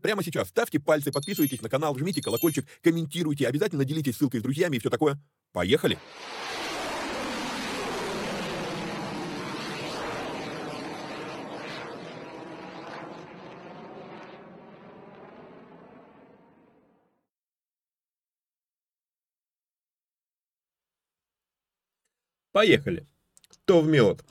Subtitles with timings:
[0.00, 4.76] прямо сейчас ставьте пальцы, подписывайтесь на канал, жмите колокольчик, комментируйте, обязательно делитесь ссылкой с друзьями
[4.76, 5.18] и все такое.
[5.52, 5.98] Поехали!
[22.52, 23.06] Поехали.
[23.64, 24.22] То в мед.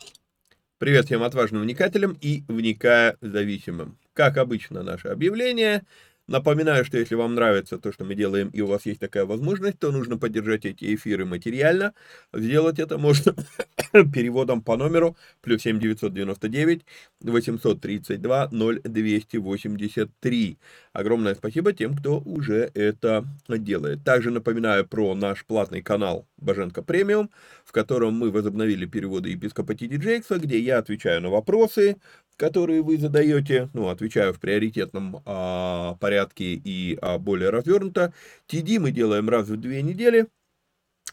[0.78, 3.98] Привет всем отважным вникателям и вникая зависимым.
[4.14, 5.86] Как обычно, наше объявление.
[6.28, 9.80] Напоминаю, что если вам нравится то, что мы делаем, и у вас есть такая возможность,
[9.80, 11.94] то нужно поддержать эти эфиры материально.
[12.34, 13.36] Сделать это можно
[13.92, 16.86] переводом по номеру плюс 7 999
[17.22, 20.58] 832 0283.
[20.94, 24.04] Огромное спасибо тем, кто уже это делает.
[24.06, 27.30] Также напоминаю про наш платный канал Боженко Премиум,
[27.66, 31.98] в котором мы возобновили переводы епископа Тиди Джейкса, где я отвечаю на вопросы,
[32.42, 38.14] которые вы задаете, ну, отвечаю в приоритетном а, порядке и а, более развернуто.
[38.48, 40.26] TD мы делаем раз в две недели,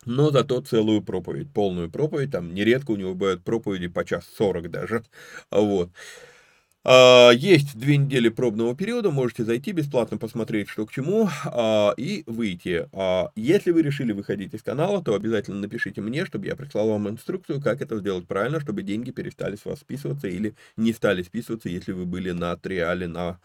[0.07, 4.71] но зато целую проповедь, полную проповедь, там нередко у него бывают проповеди по час сорок
[4.71, 5.05] даже,
[5.51, 5.91] вот.
[6.85, 12.23] А, есть две недели пробного периода, можете зайти бесплатно посмотреть, что к чему, а, и
[12.27, 12.89] выйти.
[12.93, 17.09] А, если вы решили выходить из канала, то обязательно напишите мне, чтобы я прислал вам
[17.09, 21.69] инструкцию, как это сделать правильно, чтобы деньги перестали с вас списываться или не стали списываться,
[21.69, 23.39] если вы были на триале на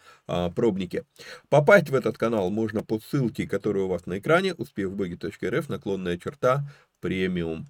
[0.54, 1.04] пробнике.
[1.48, 6.64] Попасть в этот канал можно по ссылке, которая у вас на экране, успехвбоги.рф, наклонная черта,
[7.00, 7.66] премиум.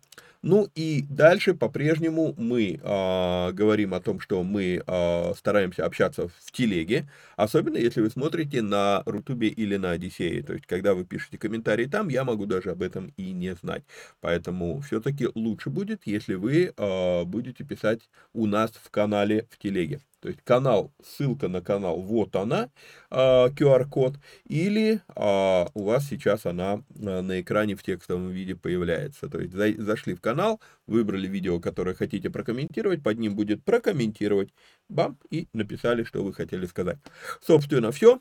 [0.46, 6.52] Ну и дальше по-прежнему мы э, говорим о том, что мы э, стараемся общаться в
[6.52, 10.43] телеге, особенно если вы смотрите на Рутубе или на Одиссее.
[10.43, 13.85] То есть, когда вы пишете комментарии там, я могу даже об этом и не знать.
[14.20, 18.00] Поэтому все-таки лучше будет, если вы э, будете писать
[18.35, 20.02] у нас в канале в телеге.
[20.24, 22.70] То есть канал, ссылка на канал, вот она,
[23.10, 24.14] QR-код,
[24.46, 29.28] или у вас сейчас она на экране в текстовом виде появляется.
[29.28, 34.48] То есть зашли в канал, выбрали видео, которое хотите прокомментировать, под ним будет прокомментировать,
[34.88, 36.96] бам, и написали, что вы хотели сказать.
[37.42, 38.18] Собственно, все.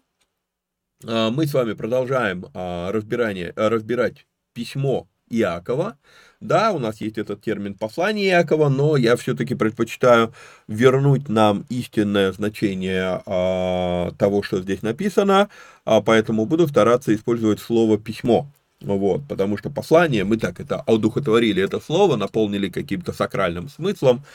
[1.04, 5.98] Мы с вами продолжаем разбирание, разбирать письмо Иакова.
[6.44, 10.34] Да, у нас есть этот термин послание Иакова, но я все-таки предпочитаю
[10.68, 15.48] вернуть нам истинное значение а, того, что здесь написано,
[15.86, 18.46] а, поэтому буду стараться использовать слово письмо.
[18.82, 24.26] Вот, потому что послание, мы так это одухотворили это слово, наполнили каким-то сакральным смыслом,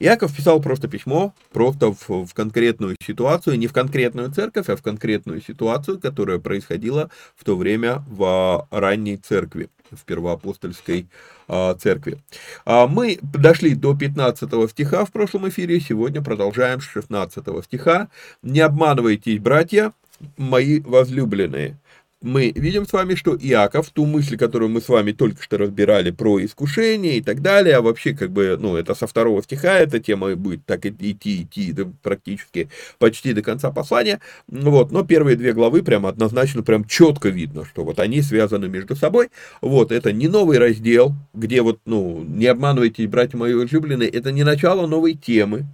[0.00, 4.82] Яков писал просто письмо, просто в, в конкретную ситуацию, не в конкретную церковь, а в
[4.82, 11.08] конкретную ситуацию, которая происходила в то время в ранней церкви, в первоапостольской
[11.48, 12.18] а, церкви.
[12.64, 18.08] А, мы дошли до 15 стиха в прошлом эфире, сегодня продолжаем с 16 стиха.
[18.42, 19.92] «Не обманывайтесь, братья,
[20.36, 21.78] мои возлюбленные,
[22.22, 26.10] мы видим с вами, что Иаков, ту мысль, которую мы с вами только что разбирали
[26.10, 30.00] про искушение и так далее, а вообще, как бы, ну, это со второго стиха, эта
[30.00, 35.52] тема будет так идти, идти да, практически почти до конца послания, вот, но первые две
[35.52, 39.30] главы прям однозначно, прям четко видно, что вот они связаны между собой,
[39.60, 44.44] вот, это не новый раздел, где вот, ну, не обманывайте, братья мои возлюбленные, это не
[44.44, 45.66] начало новой темы,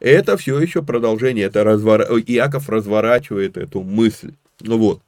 [0.00, 2.00] это все еще продолжение, это развор...
[2.26, 5.02] Иаков разворачивает эту мысль, вот.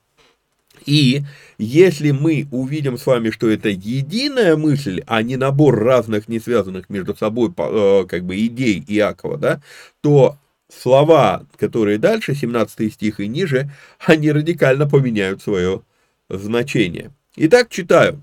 [0.87, 1.23] И
[1.59, 6.91] если мы увидим с вами, что это единая мысль, а не набор разных, не связанных
[6.91, 9.63] между собой э, как бы идей Иакова, да,
[10.01, 10.37] то
[10.69, 13.71] слова, которые дальше, 17 стих и ниже,
[14.05, 15.83] они радикально поменяют свое
[16.29, 17.13] значение.
[17.37, 18.23] Итак, читаю.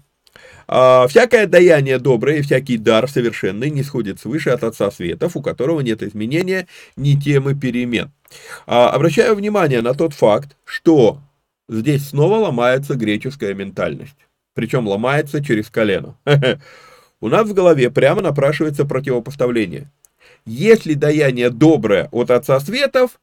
[0.72, 5.42] «А, «Всякое даяние доброе и всякий дар совершенный не сходит свыше от Отца Светов, у
[5.42, 8.12] которого нет изменения ни темы перемен».
[8.68, 11.22] А, обращаю внимание на тот факт, что
[11.70, 14.18] Здесь снова ломается греческая ментальность.
[14.56, 16.18] Причем ломается через колено.
[17.22, 19.92] У нас в голове прямо напрашивается противопоставление.
[20.46, 23.20] Если даяние доброе от Отца Светов,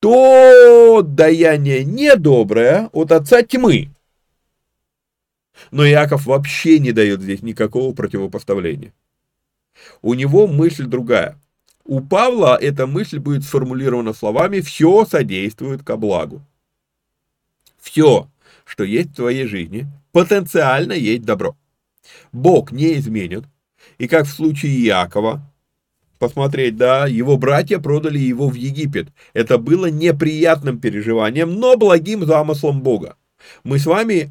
[0.00, 3.90] то даяние недоброе от Отца Тьмы.
[5.70, 8.94] Но Иаков вообще не дает здесь никакого противопоставления.
[10.00, 11.38] У него мысль другая.
[11.84, 16.42] У Павла эта мысль будет сформулирована словами «все содействует ко благу»
[17.82, 18.30] все,
[18.64, 21.56] что есть в твоей жизни, потенциально есть добро.
[22.32, 23.44] Бог не изменит.
[23.98, 25.42] И как в случае Иакова,
[26.18, 29.08] посмотреть, да, его братья продали его в Египет.
[29.34, 33.16] Это было неприятным переживанием, но благим замыслом Бога.
[33.64, 34.30] Мы с вами,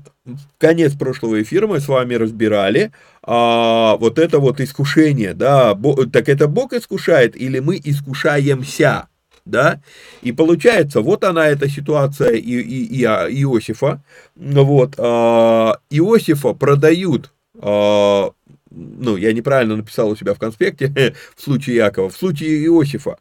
[0.58, 5.78] конец прошлого эфира, мы с вами разбирали а, вот это вот искушение, да,
[6.14, 9.10] так это Бог искушает или мы искушаемся?
[9.52, 9.82] Да,
[10.24, 14.02] и получается, вот она эта ситуация и, и, и а, Иосифа,
[14.36, 18.32] вот, а, Иосифа продают, а,
[18.72, 23.18] ну, я неправильно написал у себя в конспекте, в случае Якова, в случае Иосифа,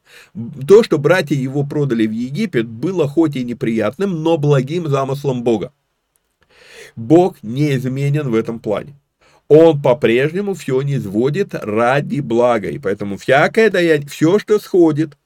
[0.67, 5.73] то, что братья его продали в Египет, было хоть и неприятным, но благим замыслом Бога.
[6.97, 8.95] Бог не изменен в этом плане.
[9.49, 15.19] Он по-прежнему все не сводит ради блага, и поэтому всякое даяние, все, что сходит,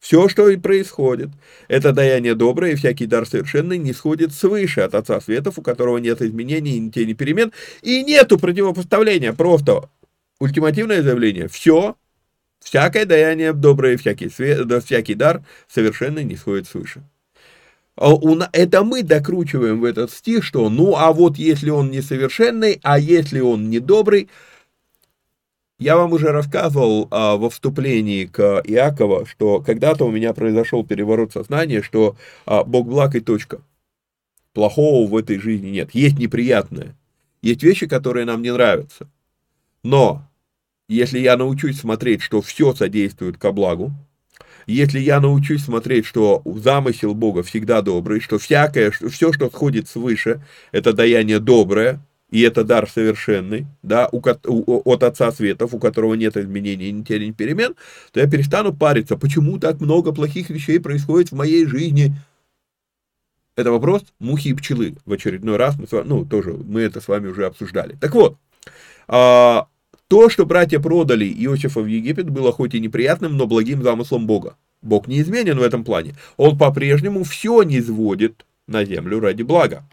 [0.00, 1.30] все, что и происходит,
[1.68, 5.98] это даяние доброе, и всякий дар совершенный не сходит свыше от Отца Светов, у которого
[5.98, 7.52] нет изменений, ни тени перемен,
[7.82, 9.88] и нету противопоставления, просто
[10.38, 11.48] ультимативное заявление.
[11.48, 11.96] Все,
[12.60, 17.02] всякое даяние доброе, всякий, свет, да, всякий дар совершенный не сходит свыше.
[17.98, 18.12] А
[18.52, 23.40] это мы докручиваем в этот стих, что ну а вот если он несовершенный, а если
[23.40, 24.28] он недобрый,
[25.78, 31.32] я вам уже рассказывал а, во вступлении к Иакова, что когда-то у меня произошел переворот
[31.32, 32.16] сознания, что
[32.46, 33.60] а, Бог благ и точка.
[34.54, 35.90] Плохого в этой жизни нет.
[35.92, 36.96] Есть неприятное.
[37.42, 39.08] Есть вещи, которые нам не нравятся.
[39.82, 40.26] Но
[40.88, 43.92] если я научусь смотреть, что все содействует ко благу,
[44.66, 50.42] если я научусь смотреть, что замысел Бога всегда добрый, что всякое, все, что сходит свыше,
[50.72, 56.14] это даяние доброе, и это дар совершенный, да, у, у, от Отца Светов, у которого
[56.14, 57.74] нет изменений, ни тени, ни перемен,
[58.12, 62.14] то я перестану париться, почему так много плохих вещей происходит в моей жизни.
[63.54, 64.96] Это вопрос мухи и пчелы.
[65.06, 67.96] В очередной раз мы с вами, ну, тоже мы это с вами уже обсуждали.
[68.00, 68.36] Так вот,
[69.08, 69.68] а,
[70.08, 74.56] то, что братья продали Иосифа в Египет, было хоть и неприятным, но благим замыслом Бога.
[74.82, 76.14] Бог не изменен в этом плане.
[76.36, 79.84] Он по-прежнему все не сводит на землю ради блага.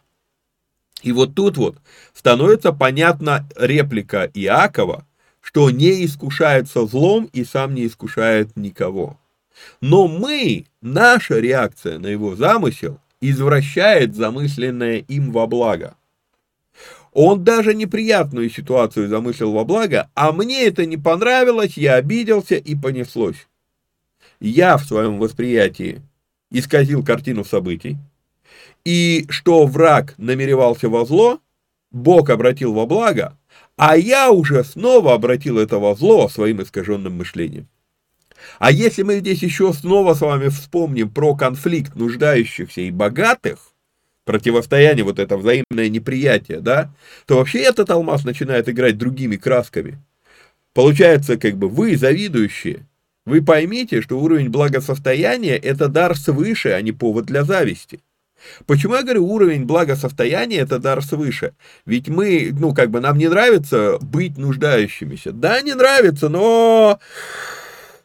[1.04, 1.78] И вот тут вот
[2.14, 5.06] становится понятна реплика Иакова,
[5.42, 9.20] что не искушается злом и сам не искушает никого.
[9.82, 15.96] Но мы, наша реакция на его замысел, извращает замысленное им во благо.
[17.12, 22.76] Он даже неприятную ситуацию замыслил во благо, а мне это не понравилось, я обиделся и
[22.76, 23.48] понеслось.
[24.40, 26.02] Я в своем восприятии
[26.50, 27.98] исказил картину событий,
[28.86, 31.40] и что враг намеревался во зло,
[31.92, 33.38] Бог обратил во благо,
[33.78, 37.68] а я уже снова обратил это во зло своим искаженным мышлением.
[38.60, 43.60] А если мы здесь еще снова с вами вспомним про конфликт нуждающихся и богатых,
[44.26, 46.94] противостояние, вот это взаимное неприятие, да,
[47.26, 50.00] то вообще этот алмаз начинает играть другими красками.
[50.74, 52.88] Получается, как бы вы, завидующие,
[53.26, 58.02] вы поймите, что уровень благосостояния– это дар свыше, а не повод для зависти.
[58.66, 61.54] Почему я говорю, уровень благосостояния– это дар свыше?
[61.86, 65.32] Ведь мы, ну, как бы, нам не нравится быть нуждающимися.
[65.32, 67.00] Да, не нравится, но...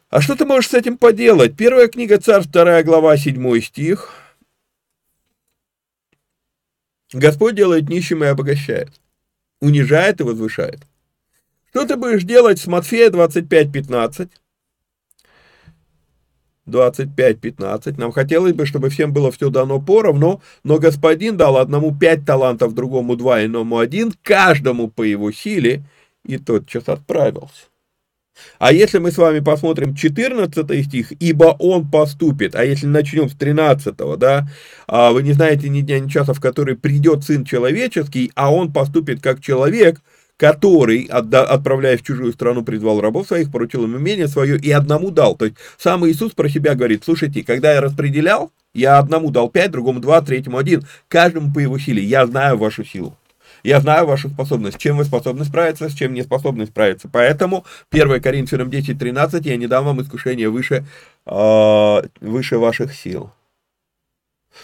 [0.09, 1.55] А что ты можешь с этим поделать?
[1.55, 4.13] Первая книга Царств, вторая глава, седьмой стих–
[7.13, 8.89] Господь делает нищим и обогащает,
[9.61, 10.81] унижает и возвышает.
[11.69, 14.29] Что ты будешь делать с Матфея 25.15?
[16.69, 17.95] 25-15.
[17.97, 22.73] Нам хотелось бы, чтобы всем было все дано поровну, но господин дал одному пять талантов,
[22.73, 25.83] другому два, иному один, каждому по его силе,
[26.25, 27.65] и тотчас отправился.
[28.57, 33.33] А если мы с вами посмотрим 14 стих, ибо он поступит, а если начнем с
[33.33, 34.47] 13, да,
[34.87, 38.71] а вы не знаете ни дня, ни часа, в который придет Сын Человеческий, а он
[38.71, 40.01] поступит как человек,
[40.39, 45.35] который, отправляясь в чужую страну, призвал рабов своих, поручил им имение свое и одному дал.
[45.35, 49.71] То есть сам Иисус про себя говорит, слушайте, когда я распределял, я одному дал пять,
[49.71, 53.17] другому два, третьему один, каждому по его силе, я знаю вашу силу.
[53.63, 57.09] Я знаю вашу способность, чем вы способны справиться, с чем не способны справиться.
[57.11, 60.85] Поэтому 1 Коринфянам 10.13 я не дам вам искушения выше,
[61.25, 63.31] э, выше ваших сил.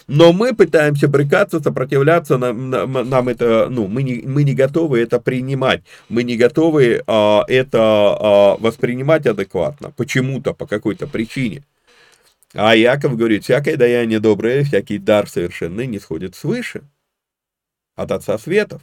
[0.07, 4.99] Но мы пытаемся брыкаться, сопротивляться, нам, нам, нам это, ну, мы не, мы не готовы
[4.99, 11.63] это принимать, мы не готовы а, это а, воспринимать адекватно, почему-то, по какой-то причине.
[12.53, 16.83] А Яков говорит, всякое даяние доброе, всякий дар совершенный не сходит свыше
[17.95, 18.81] от Отца Светов,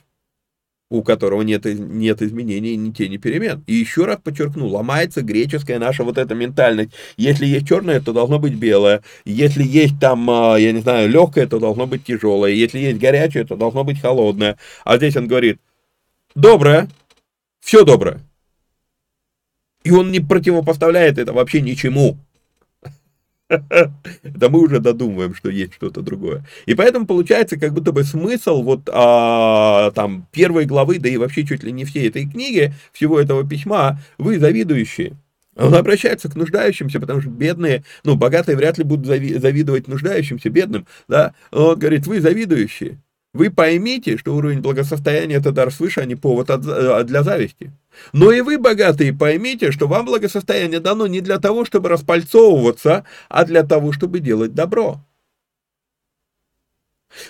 [0.92, 3.64] у которого нет, нет изменений ни тени перемен.
[3.66, 6.92] И еще раз подчеркну, ломается греческая наша вот эта ментальность.
[7.16, 9.02] Если есть черное, то должно быть белое.
[9.24, 12.50] Если есть там, а, я не знаю, легкое, то должно быть тяжелое.
[12.50, 14.58] Если есть горячее, то должно быть холодное.
[14.84, 15.58] А здесь он говорит,
[16.34, 16.88] доброе,
[17.60, 18.20] все доброе.
[19.84, 22.18] И он не противопоставляет это вообще ничему.
[24.22, 26.44] Да мы уже додумываем, что есть что-то другое.
[26.66, 31.44] И поэтому получается как будто бы смысл вот а, там первой главы, да и вообще
[31.44, 35.16] чуть ли не всей этой книги, всего этого письма, вы завидующие.
[35.56, 40.86] Он обращается к нуждающимся, потому что бедные, ну, богатые вряд ли будут завидовать нуждающимся, бедным,
[41.08, 41.34] да.
[41.50, 42.98] Он говорит, вы завидующие.
[43.34, 47.72] Вы поймите, что уровень благосостояния– это дар свыше, а не повод от, э, для зависти.
[48.12, 53.44] Но и вы, богатые, поймите, что вам благосостояние дано не для того, чтобы распальцовываться, а
[53.46, 55.00] для того, чтобы делать добро.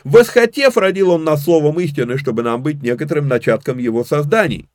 [0.03, 4.69] Восхотев, родил он нас словом истины, чтобы нам быть некоторым начатком его созданий.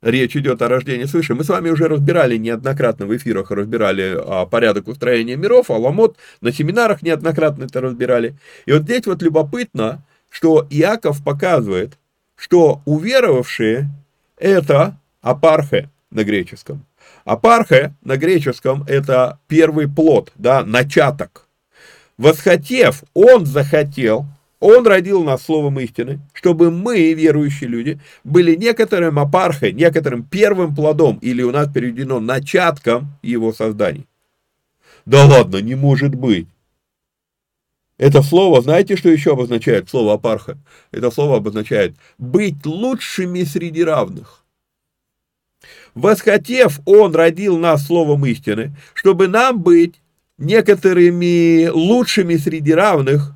[0.00, 1.34] Речь идет о рождении свыше.
[1.34, 6.52] Мы с вами уже разбирали неоднократно в эфирах, разбирали а, порядок устроения миров, аламот, на
[6.52, 8.36] семинарах неоднократно это разбирали.
[8.66, 11.98] И вот здесь вот любопытно, что Иаков показывает,
[12.36, 13.88] что уверовавшие
[14.36, 16.84] это апархе на греческом.
[17.24, 21.46] Апархе на греческом это первый плод, да, начаток.
[22.18, 24.26] Восхотев, он захотел,
[24.60, 31.18] он родил нас словом истины, чтобы мы, верующие люди, были некоторым апархой, некоторым первым плодом,
[31.22, 34.06] или у нас переведено начатком его созданий.
[35.06, 36.48] Да ладно, не может быть.
[37.98, 40.58] Это слово, знаете, что еще обозначает слово апарха?
[40.92, 44.44] Это слово обозначает быть лучшими среди равных.
[45.94, 50.00] Восхотев, он родил нас словом истины, чтобы нам быть
[50.36, 53.34] некоторыми лучшими среди равных,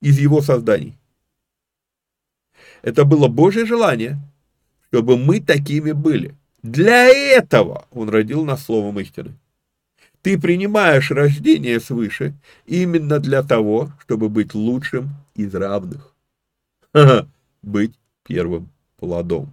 [0.00, 0.96] из его созданий.
[2.82, 4.18] Это было Божье желание,
[4.88, 6.34] чтобы мы такими были.
[6.62, 9.34] Для этого Он родил нас словом истины.
[10.22, 12.34] Ты принимаешь рождение свыше
[12.66, 16.14] именно для того, чтобы быть лучшим из равных.
[17.62, 19.52] Быть первым плодом.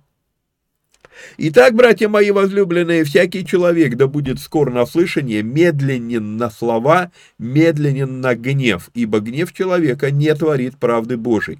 [1.37, 8.21] Итак, братья мои возлюбленные, всякий человек да будет скор на слышание, медленен на слова, медленен
[8.21, 11.59] на гнев, ибо гнев человека не творит правды Божией.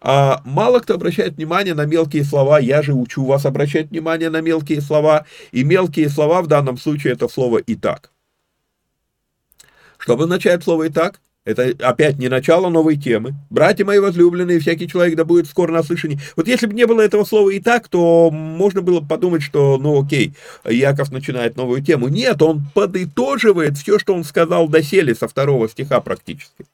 [0.00, 4.42] А мало кто обращает внимание на мелкие слова, я же учу вас обращать внимание на
[4.42, 8.10] мелкие слова, и мелкие слова в данном случае это слово «и так».
[9.96, 13.34] Чтобы начать слово «итак», это опять не начало новой темы.
[13.50, 16.18] Братья мои возлюбленные, всякий человек да будет скоро на слышании.
[16.36, 20.02] Вот если бы не было этого слова и так, то можно было подумать, что, ну
[20.02, 20.34] окей,
[20.64, 22.08] Яков начинает новую тему.
[22.08, 26.64] Нет, он подытоживает все, что он сказал доселе со второго стиха практически.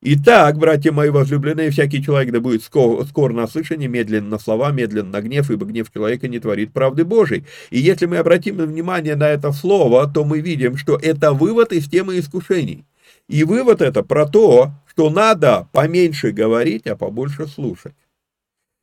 [0.00, 3.48] Итак, братья мои возлюбленные, всякий человек да будет скор, скор на
[3.88, 7.44] медленно на слова, медленно на гнев, ибо гнев человека не творит правды Божией.
[7.70, 11.88] И если мы обратим внимание на это слово, то мы видим, что это вывод из
[11.88, 12.84] темы искушений.
[13.28, 17.94] И вывод это про то, что надо поменьше говорить, а побольше слушать.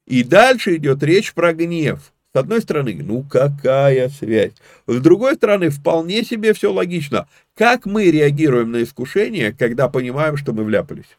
[0.05, 2.13] И дальше идет речь про гнев.
[2.33, 4.53] С одной стороны, ну какая связь?
[4.87, 7.27] С другой стороны, вполне себе все логично.
[7.55, 11.17] Как мы реагируем на искушение, когда понимаем, что мы вляпались?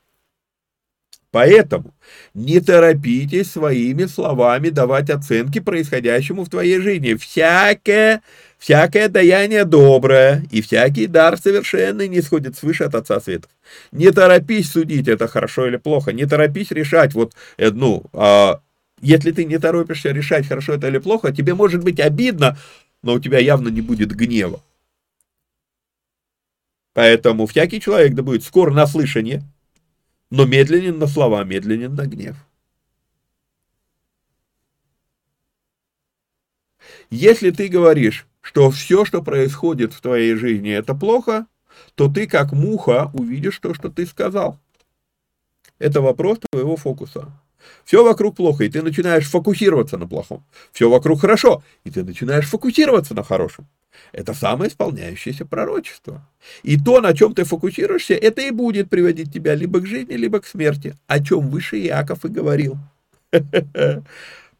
[1.36, 1.92] Поэтому
[2.32, 7.12] не торопитесь своими словами давать оценки происходящему в твоей жизни.
[7.12, 8.22] Всякое,
[8.56, 13.50] всякое даяние доброе и всякий дар совершенный не сходит свыше от Отца Светов.
[13.92, 16.10] Не торопись судить, это хорошо или плохо.
[16.14, 18.60] Не торопись решать, вот, э, ну, а,
[19.02, 22.56] если ты не торопишься решать, хорошо это или плохо, тебе может быть обидно,
[23.02, 24.62] но у тебя явно не будет гнева.
[26.94, 29.42] Поэтому всякий человек да будет скоро на слышание,
[30.30, 32.36] но медленен на слова, медленен на гнев.
[37.10, 41.46] Если ты говоришь, что все, что происходит в твоей жизни, это плохо,
[41.94, 44.58] то ты как муха увидишь то, что ты сказал.
[45.78, 47.32] Это вопрос твоего фокуса.
[47.84, 50.44] Все вокруг плохо, и ты начинаешь фокусироваться на плохом.
[50.72, 53.66] Все вокруг хорошо, и ты начинаешь фокусироваться на хорошем.
[54.12, 56.26] Это самое исполняющееся пророчество.
[56.62, 60.40] И то, на чем ты фокусируешься, это и будет приводить тебя либо к жизни, либо
[60.40, 62.76] к смерти, о чем выше Иаков и говорил.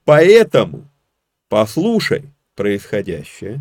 [0.05, 0.89] Поэтому
[1.49, 3.61] послушай происходящее,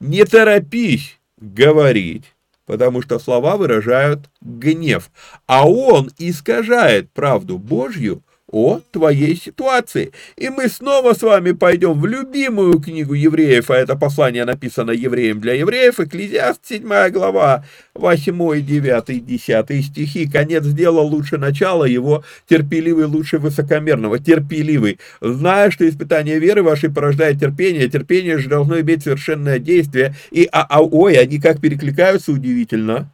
[0.00, 2.34] не торопись говорить,
[2.66, 5.10] потому что слова выражают гнев,
[5.46, 8.22] а он искажает правду Божью
[8.54, 10.12] о твоей ситуации.
[10.36, 15.40] И мы снова с вами пойдем в любимую книгу евреев, а это послание написано евреям
[15.40, 20.30] для евреев, Экклезиаст, 7 глава, 8, 9, 10 стихи.
[20.30, 24.20] Конец сделал лучше начала, его терпеливый лучше высокомерного.
[24.20, 25.00] Терпеливый.
[25.20, 30.14] Зная, что испытание веры вашей порождает терпение, терпение же должно иметь совершенное действие.
[30.30, 33.10] И, а, а, ой, они как перекликаются удивительно.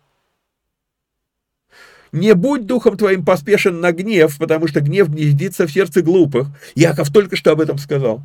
[2.12, 6.48] Не будь духом твоим поспешен на гнев, потому что гнев гнездится в сердце глупых.
[6.74, 8.22] Яков только что об этом сказал.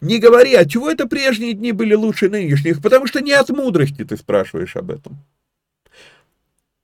[0.00, 4.04] Не говори, а чего это прежние дни были лучше нынешних, потому что не от мудрости
[4.04, 5.18] ты спрашиваешь об этом.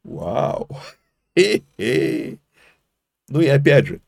[0.04, 0.68] Вау.
[1.37, 2.38] Хе -хе.
[3.28, 4.00] Ну и опять же,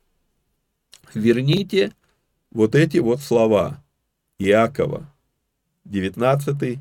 [1.15, 1.93] верните
[2.51, 3.83] вот эти вот слова
[4.39, 5.11] Иакова,
[5.87, 6.79] 19-20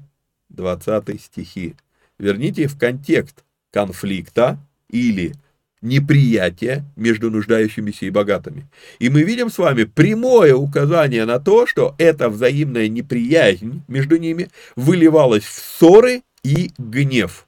[1.20, 1.76] стихи.
[2.20, 5.34] Верните в контекст конфликта, или
[5.82, 8.68] неприятие между нуждающимися и богатыми.
[9.00, 14.50] И мы видим с вами прямое указание на то, что эта взаимная неприязнь между ними
[14.76, 17.48] выливалась в ссоры и гнев.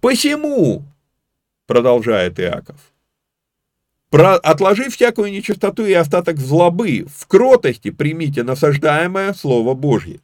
[0.00, 0.84] Посему,
[1.66, 2.92] продолжает Иаков,
[4.10, 10.20] про, отложив всякую нечистоту и остаток злобы, в кротости примите насаждаемое Слово Божье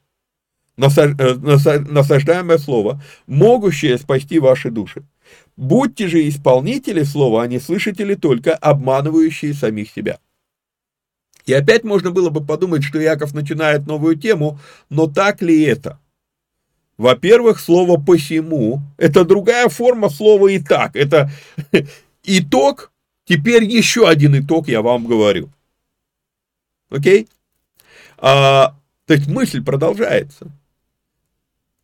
[0.76, 5.04] насаждаемое слово, могущее спасти ваши души.
[5.56, 10.18] Будьте же исполнители слова, а не слышатели только, обманывающие самих себя.
[11.46, 14.58] И опять можно было бы подумать, что Яков начинает новую тему,
[14.88, 16.00] но так ли это?
[16.96, 20.96] Во-первых, слово «посему»— это другая форма слова «и так».
[20.96, 21.30] Это
[22.24, 22.92] итог,
[23.24, 25.50] теперь еще один итог я вам говорю.
[26.90, 27.28] Окей?
[28.18, 30.50] А, то есть мысль продолжается.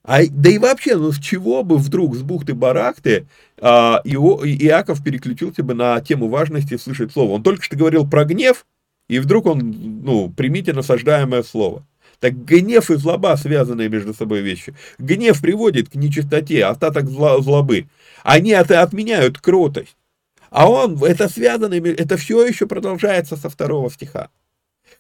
[0.03, 3.27] А, да и вообще, ну с чего бы вдруг с бухты-барахты
[3.61, 7.33] а, Ио, Иаков переключился бы на тему важности слышать слово?
[7.33, 8.67] Он только что говорил про гнев,
[9.09, 11.85] и вдруг он, ну, примите насаждаемое слово.
[12.19, 14.75] Так гнев и злоба связанные между собой вещи.
[14.99, 17.87] Гнев приводит к нечистоте, остаток зла, злобы.
[18.23, 19.97] Они это отменяют кротость.
[20.51, 24.29] А он, это связано, это все еще продолжается со второго стиха.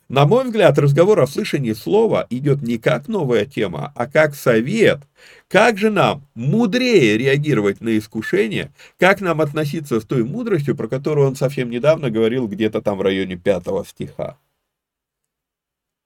[0.08, 5.00] На мой взгляд, разговор о слышании слова идет не как новая тема, а как совет.
[5.48, 11.28] Как же нам мудрее реагировать на искушение, как нам относиться с той мудростью, про которую
[11.28, 14.36] он совсем недавно говорил где-то там в районе пятого стиха.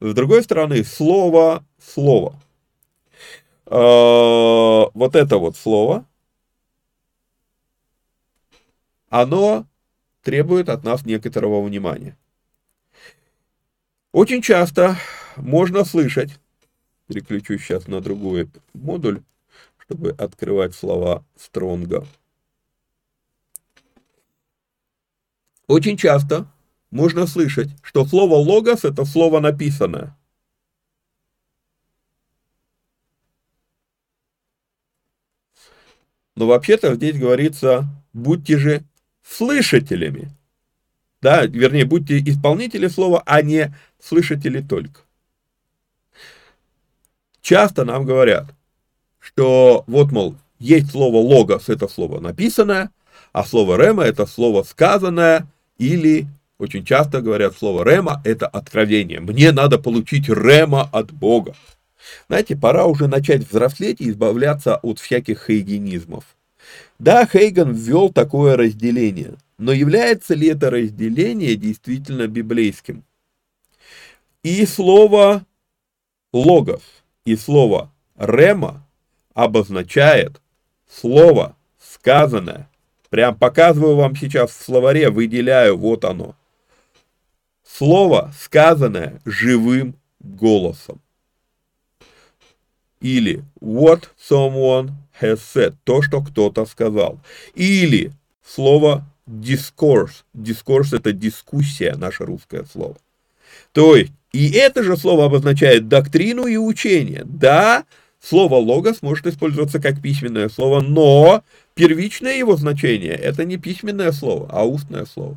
[0.00, 2.38] С другой стороны, слово, слово.
[3.66, 6.04] А, вот это вот слово,
[9.08, 9.66] оно
[10.22, 12.16] требует от нас некоторого внимания.
[14.14, 14.96] Очень часто
[15.35, 16.38] можно слышать,
[17.09, 19.24] переключу сейчас на другой модуль,
[19.77, 22.07] чтобы открывать слова Стронга.
[25.66, 26.46] Очень часто
[26.92, 30.16] можно слышать, что слово «логос»— это слово написанное.
[36.37, 38.85] Но вообще-то здесь говорится «будьте же
[39.24, 40.31] слышателями».
[41.24, 45.00] Да, вернее, будьте исполнители слова, а не слышатели только.
[47.40, 48.54] Часто нам говорят,
[49.20, 52.90] что вот, мол, есть слово «логос»— это слово написанное,
[53.32, 55.46] а слово «рема»— это слово сказанное,
[55.78, 56.26] или
[56.58, 59.20] очень часто говорят слово «рема»— это откровение.
[59.20, 61.56] Мне надо получить рема от Бога.
[62.28, 66.24] Знаете, пора уже начать взрослеть и избавляться от всяких хейгенизмов.
[66.98, 73.04] Да, Хейген ввел такое разделение, но является ли это разделение действительно библейским?
[74.42, 75.44] И слово
[76.33, 76.83] «логос»,
[77.24, 78.87] и слово «рема»
[79.33, 80.40] обозначает
[80.88, 82.68] слово сказанное.
[83.11, 86.35] Прям показываю вам сейчас в словаре, выделяю, вот оно.
[87.66, 91.00] Слово, сказанное живым голосом.
[93.00, 97.18] Или what someone has то, что кто-то сказал.
[97.55, 98.12] Или
[98.44, 100.24] слово discourse.
[100.35, 102.96] Discourse это дискуссия, наше русское слово.
[103.72, 107.22] То есть, и это же слово обозначает доктрину и учение.
[107.24, 107.85] Да,
[108.20, 111.42] слово логос может использоваться как письменное слово, но
[111.74, 115.37] первичное его значение это не письменное слово, а устное слово.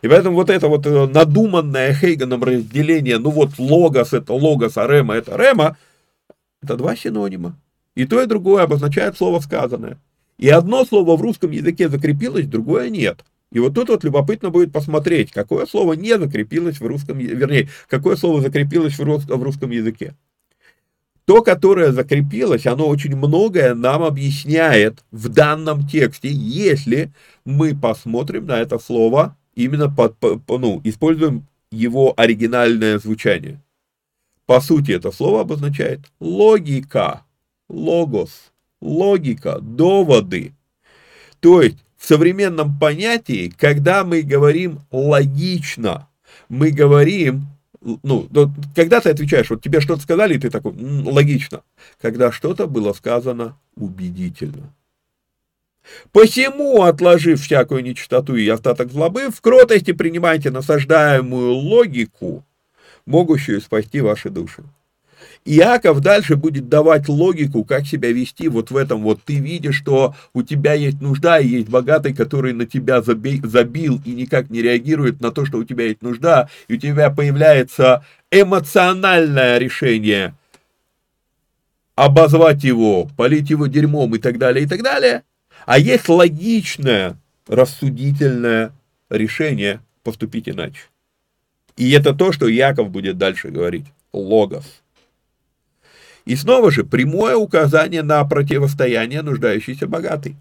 [0.00, 4.86] И поэтому вот это вот э, надуманное Хейгеном разделение, ну вот логос это логос, а
[4.86, 5.76] рема это рема,
[6.62, 7.56] это два синонима.
[7.94, 9.98] И то, и другое обозначает слово сказанное.
[10.38, 13.24] И одно слово в русском языке закрепилось, другое нет.
[13.52, 18.16] И вот тут вот любопытно будет посмотреть, какое слово не закрепилось в русском, вернее, какое
[18.16, 20.14] слово закрепилось в русском языке.
[21.26, 27.12] То, которое закрепилось, оно очень многое нам объясняет в данном тексте, если
[27.44, 30.16] мы посмотрим на это слово, именно под,
[30.48, 33.60] ну, используем его оригинальное звучание.
[34.46, 37.22] По сути, это слово обозначает логика,
[37.72, 40.52] логос, логика, доводы.
[41.40, 46.08] То есть, в современном понятии, когда мы говорим логично,
[46.48, 47.46] мы говорим
[48.02, 48.28] ну,
[48.76, 51.62] когда ты отвечаешь, вот тебе что-то сказали, и ты такой, логично.
[52.00, 54.72] Когда что-то было сказано убедительно.
[56.12, 62.44] Посему, отложив всякую нечистоту и остаток злобы, в кротости принимайте насаждаемую логику,
[63.04, 64.62] могущую спасти ваши души.
[65.44, 69.02] Иаков дальше будет давать логику, как себя вести вот в этом.
[69.02, 74.00] Вот ты видишь, что у тебя есть нужда, и есть богатый, который на тебя забил
[74.04, 78.04] и никак не реагирует на то, что у тебя есть нужда, и у тебя появляется
[78.30, 80.34] эмоциональное решение
[81.96, 85.24] обозвать его, полить его дерьмом и так далее, и так далее.
[85.66, 87.16] А есть логичное,
[87.48, 88.72] рассудительное
[89.10, 90.82] решение поступить иначе.
[91.76, 93.86] И это то, что Яков будет дальше говорить.
[94.12, 94.81] Логос.
[96.24, 100.36] И снова же прямое указание на противостояние нуждающейся богатой.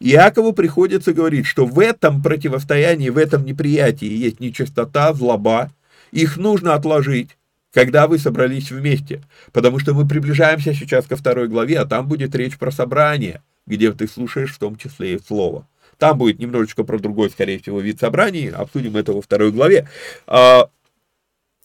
[0.00, 5.70] Иакову приходится говорить, что в этом противостоянии, в этом неприятии есть нечистота, злоба.
[6.10, 7.36] Их нужно отложить,
[7.72, 9.22] когда вы собрались вместе.
[9.52, 13.92] Потому что мы приближаемся сейчас ко второй главе, а там будет речь про собрание, где
[13.92, 15.66] ты слушаешь в том числе и слово.
[15.98, 19.88] Там будет немножечко про другой, скорее всего, вид собраний, обсудим это во второй главе.
[20.26, 20.70] А,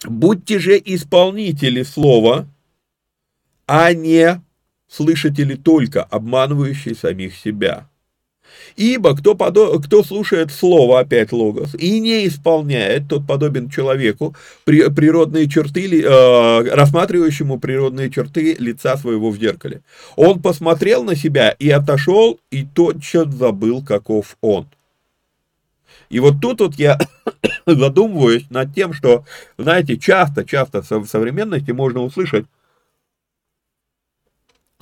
[0.06, 2.48] Будьте же исполнители слова,
[3.68, 4.42] а не
[4.88, 7.88] слышатели только, обманывающие самих себя.
[8.76, 9.80] Ибо кто, подо...
[9.80, 14.90] кто слушает слово, опять логос, и не исполняет, тот подобен человеку, при...
[14.90, 19.82] природные черты, э, рассматривающему природные черты лица своего в зеркале.
[20.16, 24.68] Он посмотрел на себя и отошел, и тотчас забыл, каков он.
[26.10, 27.00] И вот тут вот я
[27.66, 29.26] задумываюсь над тем, что,
[29.58, 32.46] знаете, часто-часто в современности можно услышать,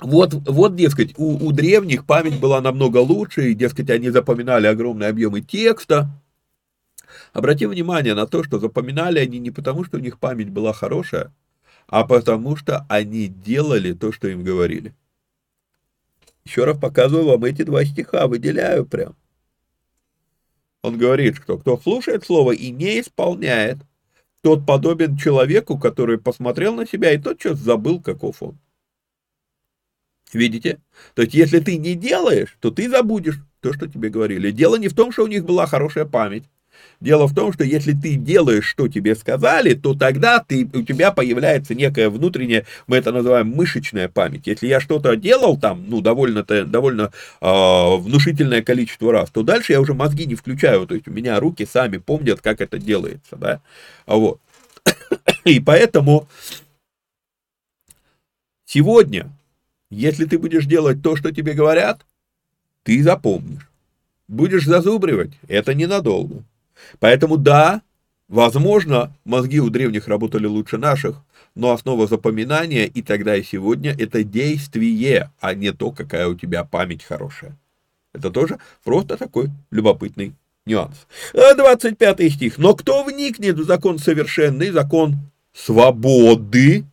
[0.02, 5.08] вот, вот, дескать, у, у древних память была намного лучше, и, дескать, они запоминали огромные
[5.08, 6.10] объемы текста.
[7.32, 11.32] Обратим внимание на то, что запоминали они не потому, что у них память была хорошая,
[11.86, 14.94] а потому что они делали то, что им говорили.
[16.44, 19.14] Еще раз показываю вам эти два стиха, выделяю прям.
[20.82, 23.78] Он говорит, что кто слушает слово и не исполняет,
[24.40, 28.58] тот подобен человеку, который посмотрел на себя и тотчас забыл, каков он.
[30.32, 30.78] Видите?
[31.14, 34.50] То есть, если ты не делаешь, то ты забудешь то, что тебе говорили.
[34.50, 36.44] Дело не в том, что у них была хорошая память.
[37.00, 41.10] Дело в том, что если ты делаешь, что тебе сказали, то тогда ты, у тебя
[41.10, 44.46] появляется некая внутренняя, мы это называем мышечная память.
[44.46, 49.80] Если я что-то делал там, ну, довольно, довольно э, внушительное количество раз, то дальше я
[49.80, 53.60] уже мозги не включаю, то есть у меня руки сами помнят, как это делается, да,
[54.06, 54.40] вот.
[55.44, 56.28] И поэтому
[58.64, 59.28] сегодня,
[59.92, 62.06] если ты будешь делать то, что тебе говорят,
[62.82, 63.68] ты запомнишь.
[64.26, 66.42] Будешь зазубривать, это ненадолго.
[66.98, 67.82] Поэтому да,
[68.28, 71.22] возможно, мозги у древних работали лучше наших,
[71.54, 76.64] но основа запоминания и тогда и сегодня это действие, а не то, какая у тебя
[76.64, 77.58] память хорошая.
[78.14, 80.32] Это тоже просто такой любопытный
[80.64, 81.06] нюанс.
[81.34, 82.56] 25 э, стих.
[82.56, 85.16] Но кто вникнет в закон совершенный, закон
[85.52, 86.84] свободы,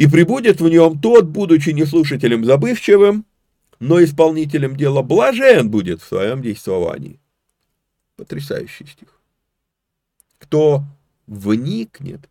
[0.00, 3.26] и прибудет в нем тот, будучи не слушателем забывчивым,
[3.80, 7.20] но исполнителем дела блажен будет в своем действовании.
[8.16, 9.08] Потрясающий стих.
[10.38, 10.84] Кто
[11.26, 12.30] вникнет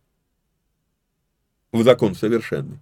[1.70, 2.80] в закон совершенный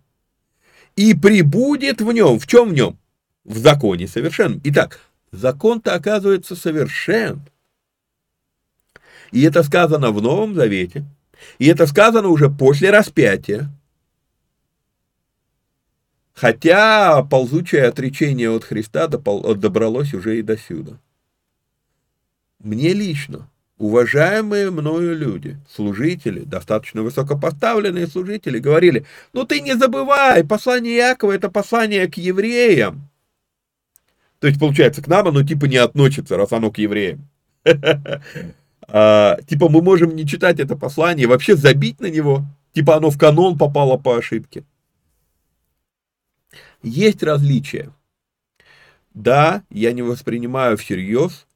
[0.97, 2.99] и прибудет в нем, в чем в нем?
[3.45, 4.63] В законе совершенном.
[4.65, 5.01] Итак,
[5.33, 7.43] закон-то оказывается совершен.
[9.33, 11.05] И это сказано в Новом Завете,
[11.59, 13.71] и это сказано уже после распятия.
[16.41, 20.99] Хотя ползучее отречение от Христа добралось уже и до сюда
[22.59, 23.49] мне лично,
[23.79, 31.51] уважаемые мною люди, служители, достаточно высокопоставленные служители, говорили, ну ты не забывай, послание Якова это
[31.51, 33.09] послание к евреям.
[34.41, 37.29] То есть, получается, к нам оно типа не относится, раз оно к евреям.
[38.91, 43.19] А, типа мы можем не читать это послание, вообще забить на него, типа оно в
[43.19, 44.65] канон попало по ошибке.
[46.83, 47.93] Есть различия.
[49.15, 51.47] Да, я не воспринимаю всерьез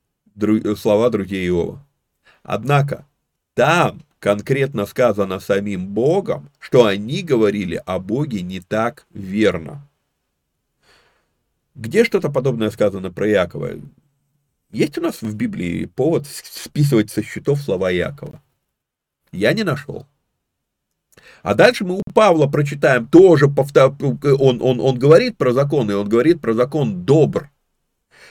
[0.76, 1.84] слова друзей Иова.
[2.42, 3.06] Однако,
[3.54, 9.88] там конкретно сказано самим Богом, что они говорили о Боге не так верно.
[11.74, 13.70] Где что-то подобное сказано про Якова?
[14.70, 18.42] Есть у нас в Библии повод списывать со счетов слова Якова?
[19.30, 20.06] Я не нашел.
[21.42, 26.08] А дальше мы у Павла прочитаем тоже, он, он, он говорит про закон, и он
[26.08, 27.50] говорит про закон добр.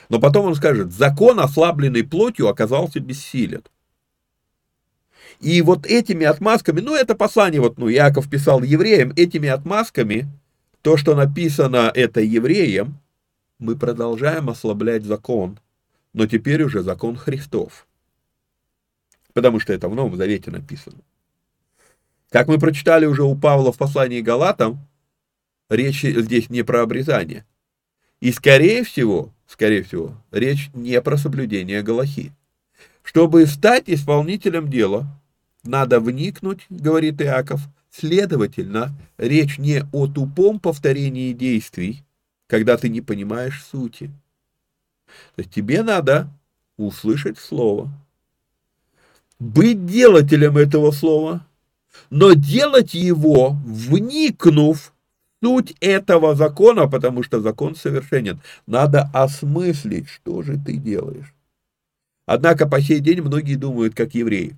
[0.08, 3.62] Но потом он скажет, закон, ослабленный плотью, оказался бессилен.
[5.40, 10.28] И вот этими отмазками, ну это послание, вот, ну Яков писал евреям, этими отмазками,
[10.82, 12.98] то, что написано это евреям,
[13.58, 15.58] мы продолжаем ослаблять закон,
[16.12, 17.86] но теперь уже закон Христов.
[19.32, 20.98] Потому что это в Новом Завете написано.
[22.32, 24.78] Как мы прочитали уже у Павла в послании Галатам,
[25.68, 27.44] речь здесь не про обрезание.
[28.20, 32.32] И скорее всего, скорее всего, речь не про соблюдение Галахи.
[33.02, 35.06] Чтобы стать исполнителем дела,
[35.62, 42.02] надо вникнуть, говорит Иаков, следовательно, речь не о тупом повторении действий,
[42.46, 44.10] когда ты не понимаешь сути.
[45.36, 46.30] То есть тебе надо
[46.78, 47.92] услышать слово,
[49.38, 51.46] быть делателем этого слова,
[52.10, 54.92] но делать его, вникнув
[55.42, 58.40] суть этого закона, потому что закон совершенен.
[58.66, 61.34] Надо осмыслить, что же ты делаешь.
[62.26, 64.56] Однако по сей день многие думают, как евреи.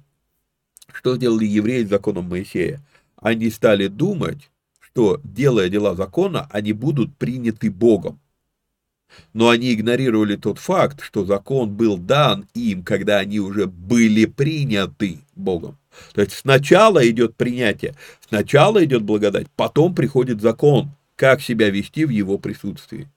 [0.92, 2.81] Что сделали евреи с законом Моисея?
[3.16, 8.20] Они стали думать, что, делая дела закона, они будут приняты Богом.
[9.33, 15.18] Но они игнорировали тот факт, что закон был дан им, когда они уже были приняты
[15.35, 15.77] Богом.
[16.12, 17.94] То есть сначала идет принятие,
[18.29, 23.09] сначала идет благодать, потом приходит закон, как себя вести в его присутствии.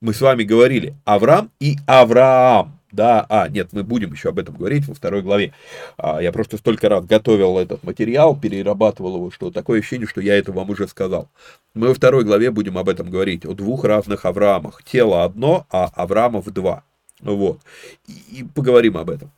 [0.00, 2.78] Мы с вами говорили Авраам и Авраам.
[2.96, 5.52] Да, а, нет, мы будем еще об этом говорить во второй главе.
[5.98, 10.34] А, я просто столько раз готовил этот материал, перерабатывал его, что такое ощущение, что я
[10.34, 11.28] это вам уже сказал.
[11.74, 14.82] Мы во второй главе будем об этом говорить, о двух разных Авраамах.
[14.82, 16.84] Тело одно, а Авраамов два.
[17.20, 17.60] Вот.
[18.06, 19.30] И, и поговорим об этом.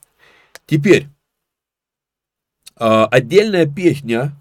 [0.66, 1.08] Теперь,
[2.76, 4.36] а, отдельная песня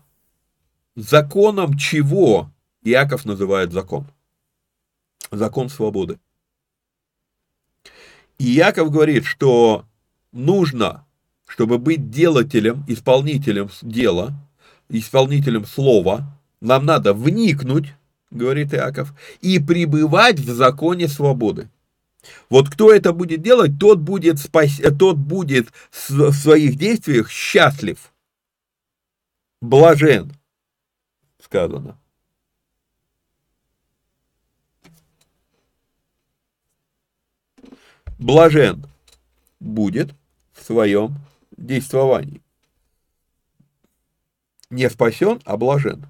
[0.95, 2.51] законом чего
[2.83, 4.05] Иаков называет закон.
[5.31, 6.19] Закон свободы.
[8.39, 9.85] И Яков говорит, что
[10.31, 11.05] нужно,
[11.47, 14.33] чтобы быть делателем, исполнителем дела,
[14.89, 17.93] исполнителем слова, нам надо вникнуть,
[18.31, 21.69] говорит Иаков, и пребывать в законе свободы.
[22.49, 24.81] Вот кто это будет делать, тот будет, спас...
[24.99, 28.11] тот будет в своих действиях счастлив
[29.61, 30.33] блажен,
[31.43, 31.99] сказано.
[38.19, 38.85] Блажен
[39.59, 40.13] будет,
[40.53, 41.15] в своем
[41.55, 42.41] действовании.
[44.69, 46.07] Не спасен, а блажен.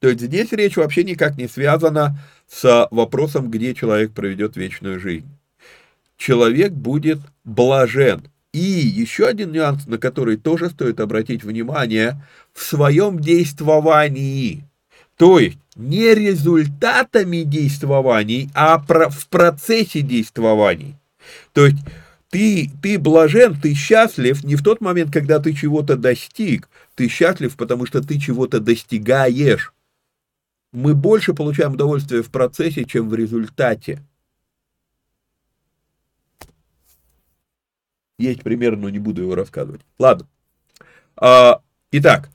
[0.00, 5.28] То есть здесь речь вообще никак не связана с вопросом, где человек проведет вечную жизнь.
[6.16, 8.22] Человек будет блажен.
[8.52, 12.22] И еще один нюанс, на который тоже стоит обратить внимание,
[12.52, 14.64] в своем действовании.
[15.16, 20.96] То есть не результатами действований, а в процессе действований.
[21.52, 21.78] То есть
[22.30, 27.56] ты, ты блажен, ты счастлив не в тот момент, когда ты чего-то достиг, ты счастлив,
[27.56, 29.72] потому что ты чего-то достигаешь.
[30.72, 34.00] Мы больше получаем удовольствие в процессе, чем в результате.
[38.18, 39.80] Есть пример, но не буду его рассказывать.
[39.98, 40.28] Ладно.
[41.16, 42.30] А, итак,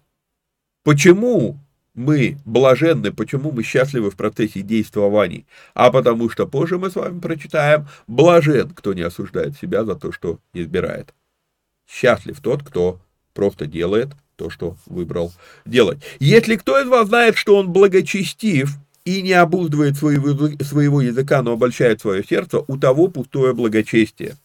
[0.84, 1.60] почему
[1.96, 5.46] мы блаженны, почему мы счастливы в процессе действований?
[5.74, 10.12] А потому что позже мы с вами прочитаем, блажен, кто не осуждает себя за то,
[10.12, 11.14] что избирает.
[11.90, 13.00] Счастлив тот, кто
[13.34, 15.32] просто делает то, что выбрал
[15.66, 16.00] делать.
[16.20, 18.72] Если кто из вас знает, что он благочестив
[19.06, 24.36] и не обуздывает своего, языка, но обольщает свое сердце, у того пустое благочестие.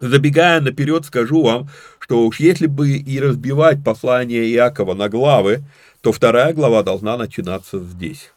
[0.00, 5.62] Забегая наперед, скажу вам, что уж если бы и разбивать послание Иакова на главы,
[6.00, 8.32] то вторая глава должна начинаться здесь.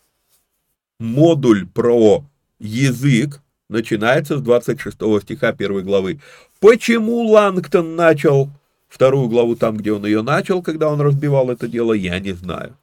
[1.00, 2.26] Модуль про
[2.60, 6.20] язык начинается с 26 стиха первой главы.
[6.60, 8.50] Почему Лангтон начал
[8.90, 12.78] вторую главу там, где он ее начал, когда он разбивал это дело, я не знаю.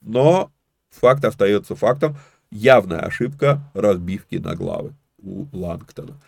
[0.00, 0.50] Но
[0.90, 2.16] факт остается фактом.
[2.50, 6.20] Явная ошибка разбивки на главы у Лангтона.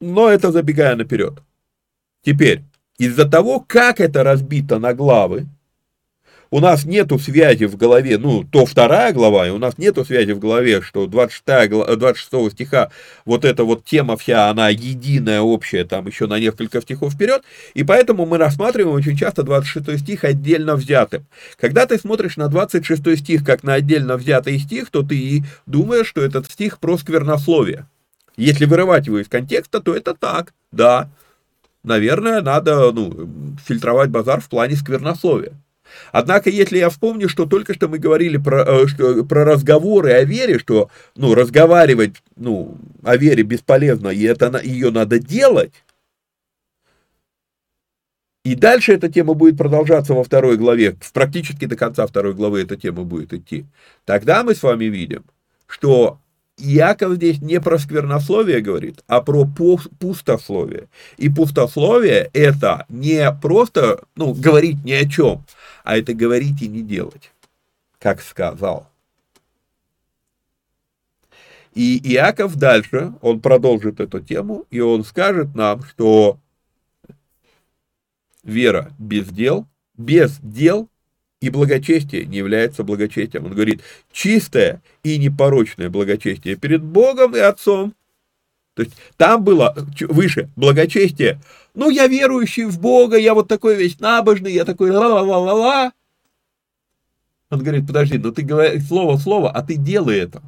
[0.00, 1.42] Но это забегая наперед.
[2.22, 2.62] Теперь,
[2.98, 5.46] из-за того, как это разбито на главы,
[6.50, 10.32] у нас нету связи в голове, ну, то вторая глава, и у нас нету связи
[10.32, 12.90] в голове, что 26, 26 стиха,
[13.26, 17.42] вот эта вот тема вся, она единая, общая, там еще на несколько стихов вперед,
[17.74, 21.26] и поэтому мы рассматриваем очень часто 26 стих отдельно взятым.
[21.58, 26.22] Когда ты смотришь на 26 стих как на отдельно взятый стих, то ты думаешь, что
[26.22, 27.86] этот стих про сквернословие.
[28.38, 31.10] Если вырывать его из контекста, то это так, да.
[31.82, 35.54] Наверное, надо ну, фильтровать базар в плане сквернословия.
[36.12, 40.22] Однако, если я вспомню, что только что мы говорили про, э, что, про разговоры о
[40.22, 45.72] вере, что ну, разговаривать ну, о вере бесполезно, и это, ее надо делать,
[48.44, 52.76] и дальше эта тема будет продолжаться во второй главе, практически до конца второй главы эта
[52.76, 53.66] тема будет идти,
[54.04, 55.24] тогда мы с вами видим,
[55.66, 56.20] что
[56.58, 59.46] Иаков здесь не про сквернословие говорит, а про
[60.00, 60.88] пустословие.
[61.16, 65.44] И пустословие это не просто ну, говорить ни о чем,
[65.84, 67.30] а это говорить и не делать,
[67.98, 68.88] как сказал.
[71.74, 76.38] И Иаков дальше, он продолжит эту тему, и он скажет нам, что
[78.42, 79.66] вера без дел,
[79.96, 80.88] без дел
[81.40, 83.46] и благочестие не является благочестием.
[83.46, 87.94] Он говорит, чистое и непорочное благочестие перед Богом и Отцом.
[88.74, 91.40] То есть там было выше благочестие.
[91.74, 95.92] Ну, я верующий в Бога, я вот такой весь набожный, я такой ла-ла-ла-ла-ла.
[97.50, 100.42] Он говорит, подожди, ну ты говоришь слово-слово, а ты делай это.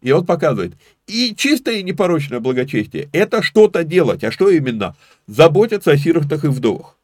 [0.00, 0.74] И он показывает.
[1.06, 4.24] И чистое и непорочное благочестие– это что-то делать.
[4.24, 4.96] А что именно?
[5.26, 6.96] Заботиться о сиротах и вдовах.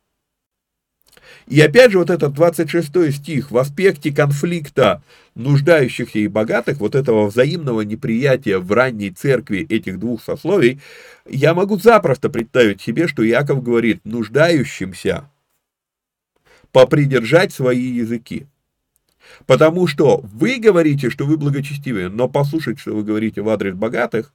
[1.52, 5.02] И опять же вот этот 26 стих в аспекте конфликта
[5.34, 10.80] нуждающихся и богатых, вот этого взаимного неприятия в ранней церкви этих двух сословий,
[11.28, 15.28] я могу запросто представить себе, что Яков говорит нуждающимся
[16.72, 18.46] попридержать свои языки.
[19.44, 24.32] Потому что вы говорите, что вы благочестивы, но послушать, что вы говорите в адрес богатых,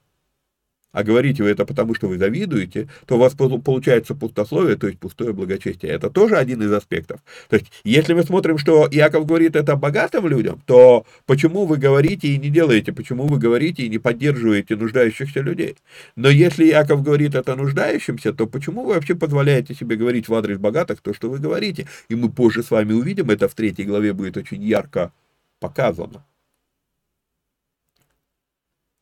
[0.92, 4.98] а говорите вы это потому, что вы завидуете, то у вас получается пустословие, то есть
[4.98, 5.92] пустое благочестие.
[5.92, 7.20] Это тоже один из аспектов.
[7.48, 12.28] То есть, если мы смотрим, что Иаков говорит это богатым людям, то почему вы говорите
[12.28, 15.76] и не делаете, почему вы говорите и не поддерживаете нуждающихся людей?
[16.16, 20.58] Но если Иаков говорит это нуждающимся, то почему вы вообще позволяете себе говорить в адрес
[20.58, 21.86] богатых то, что вы говорите?
[22.08, 25.12] И мы позже с вами увидим, это в третьей главе будет очень ярко
[25.60, 26.24] показано.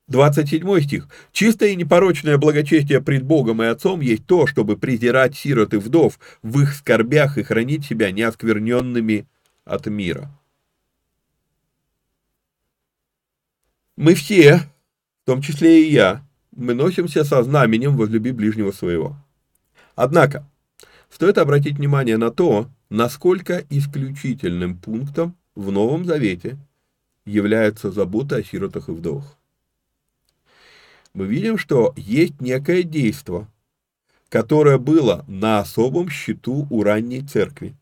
[0.08, 1.08] 27 стих.
[1.32, 6.18] «Чистое и непорочное благочестие пред Богом и Отцом есть то, чтобы презирать сирот и вдов
[6.42, 9.26] в их скорбях и хранить себя неоскверненными
[9.64, 10.30] от мира».
[13.96, 14.58] Мы все,
[15.22, 16.22] в том числе и я,
[16.52, 19.16] мы носимся со знаменем «возлюби ближнего своего».
[19.96, 20.48] Однако,
[21.10, 26.58] стоит обратить внимание на то, насколько исключительным пунктом в Новом Завете
[27.24, 29.35] является забота о сиротах и вдовах.
[31.16, 33.48] Мы видим, что есть некое действие,
[34.28, 37.74] которое было на особом счету у ранней церкви.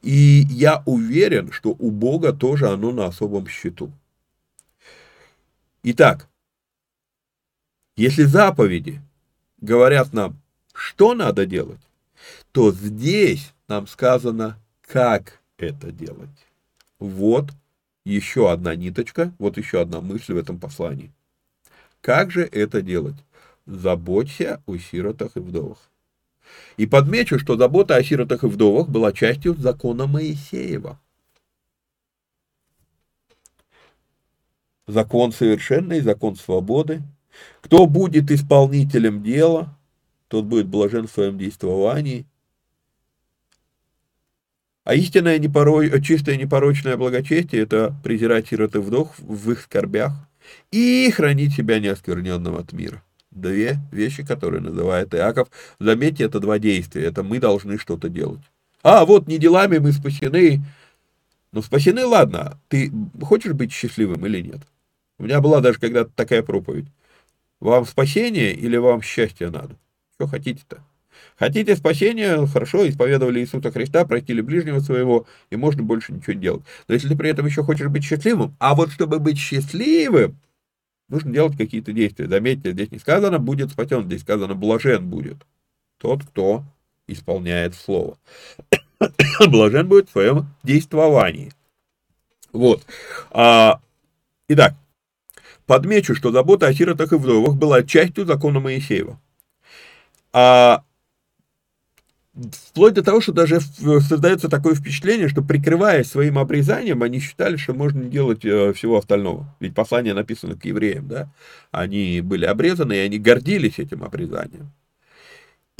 [0.00, 3.92] И я уверен, что у Бога тоже оно на особом счету.
[5.82, 6.30] Итак,
[7.94, 9.02] если заповеди
[9.60, 10.40] говорят нам,
[10.72, 11.82] что надо делать,
[12.52, 16.46] то здесь нам сказано, как это делать.
[16.98, 17.50] Вот
[18.06, 21.12] еще одна ниточка, вот еще одна мысль в этом послании.
[22.00, 23.16] Как же это делать?
[23.66, 25.78] Заботься о сиротах и вдовах.
[26.76, 30.98] И подмечу, что забота о сиротах и вдовах была частью закона Моисеева.
[34.86, 37.02] Закон совершенный, закон свободы.
[37.60, 39.78] Кто будет исполнителем дела,
[40.28, 42.26] тот будет блажен в своем действовании.
[44.82, 46.00] А истинное непоро...
[46.00, 50.29] чистое непорочное благочестие– это презирать сирот и вдох в их скорбях
[50.70, 53.02] и хранить себя неоскверненным от мира.
[53.30, 55.48] Две вещи, которые называет Иаков.
[55.78, 57.04] Заметьте, это два действия.
[57.04, 58.40] Это мы должны что-то делать.
[58.82, 60.62] А, вот не делами мы спасены.
[61.52, 62.58] Ну, спасены, ладно.
[62.68, 62.92] Ты
[63.22, 64.60] хочешь быть счастливым или нет?
[65.18, 66.86] У меня была даже когда-то такая проповедь.
[67.60, 69.76] Вам спасение или вам счастье надо?
[70.14, 70.82] Что хотите-то?
[71.36, 76.62] Хотите спасения, хорошо, исповедовали Иисуса Христа, простили ближнего своего, и можно больше ничего не делать.
[76.86, 80.38] Но если ты при этом еще хочешь быть счастливым, а вот чтобы быть счастливым,
[81.08, 82.28] нужно делать какие-то действия.
[82.28, 85.46] Заметьте, здесь не сказано «будет спасен», здесь сказано «блажен будет».
[85.98, 86.64] Тот, кто
[87.06, 88.18] исполняет слово.
[89.46, 91.52] блажен будет в своем действовании.
[92.52, 92.84] Вот.
[93.30, 93.80] А,
[94.48, 94.74] итак,
[95.66, 99.20] подмечу, что забота о сиротах и вдовах была частью закона Моисеева.
[100.32, 100.84] А
[102.52, 107.74] вплоть до того, что даже создается такое впечатление, что прикрываясь своим обрезанием, они считали, что
[107.74, 109.54] можно делать э, всего остального.
[109.60, 111.30] Ведь послание написано к евреям, да?
[111.70, 114.70] Они были обрезаны, и они гордились этим обрезанием.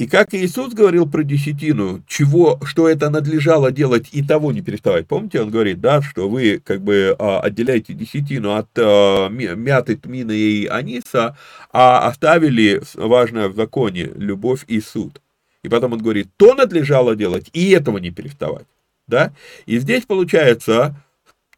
[0.01, 5.07] И как Иисус говорил про десятину, чего, что это надлежало делать и того не переставать.
[5.07, 10.31] Помните, он говорит, да, что вы как бы а, отделяете десятину от а, мяты, тмины
[10.31, 11.37] и аниса,
[11.71, 15.21] а оставили важное в законе любовь и суд.
[15.63, 18.65] И потом он говорит, то надлежало делать, и этого не переставать.
[19.07, 19.33] Да?
[19.65, 20.95] И здесь получается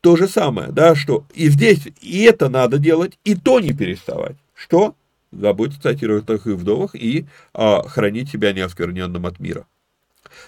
[0.01, 4.35] то же самое, да, что и здесь и это надо делать, и то не переставать.
[4.53, 4.95] Что?
[5.31, 9.65] Заботиться о сиротах и вдовах и а, хранить себя неоскверненным от мира.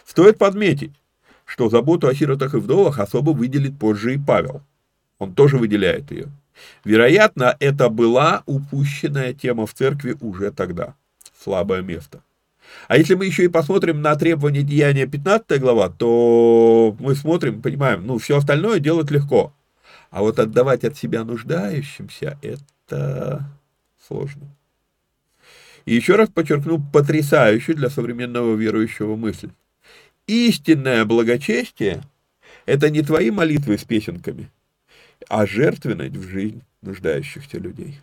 [0.05, 0.91] Стоит подметить,
[1.45, 4.61] что заботу о сиротах и вдовах особо выделит позже и Павел.
[5.17, 6.27] Он тоже выделяет ее.
[6.83, 10.95] Вероятно, это была упущенная тема в церкви уже тогда.
[11.41, 12.21] Слабое место.
[12.87, 18.05] А если мы еще и посмотрим на требования деяния 15 глава, то мы смотрим, понимаем,
[18.05, 19.53] ну, все остальное делать легко.
[20.11, 23.49] А вот отдавать от себя нуждающимся, это
[24.07, 24.47] сложно.
[25.85, 29.51] И еще раз подчеркну потрясающую для современного верующего мысль.
[30.27, 32.01] Истинное благочестие–
[32.65, 34.49] это не твои молитвы с песенками,
[35.29, 37.99] а жертвенность в жизнь нуждающихся людей.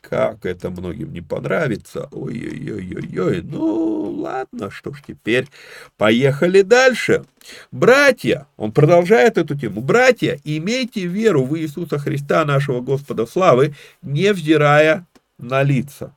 [0.00, 2.08] Как это многим не понравится.
[2.12, 3.42] Ой-ой-ой-ой-ой.
[3.42, 5.48] Ну, ладно, что ж теперь.
[5.96, 7.24] Поехали дальше.
[7.72, 9.80] Братья, он продолжает эту тему.
[9.80, 15.06] Братья, имейте веру в Иисуса Христа, нашего Господа славы, невзирая
[15.38, 16.14] на лица.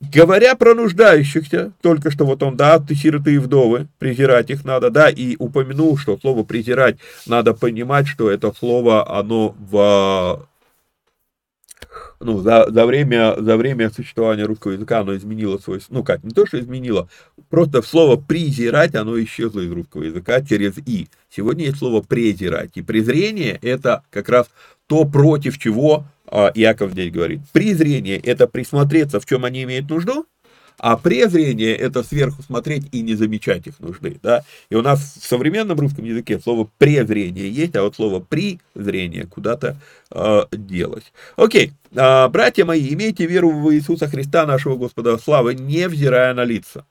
[0.00, 4.88] Говоря про нуждающихся, только что вот он, да, ты сироты и вдовы, презирать их надо,
[4.88, 10.48] да, и упомянул, что слово презирать, надо понимать, что это слово, оно в
[12.20, 16.30] ну, за, за, время, за время существования русского языка оно изменило свой, ну как, не
[16.30, 17.08] то, что изменило,
[17.48, 21.08] просто слово «презирать» оно исчезло из русского языка через «и».
[21.30, 24.48] Сегодня есть слово «презирать», и презрение– это как раз
[24.86, 27.40] то, против чего Иаков здесь говорит.
[27.52, 30.26] Презрение– это присмотреться, в чем они имеют нужду,
[30.80, 34.18] а презрение– это сверху смотреть и не замечать их нужды.
[34.22, 34.44] Да?
[34.70, 39.76] И у нас в современном русском языке слово презрение есть, а вот слово призрение куда-то
[40.10, 41.12] э, делось.
[41.36, 46.86] Окей, э, братья мои, имейте веру в Иисуса Христа, нашего Господа славы, невзирая на лица.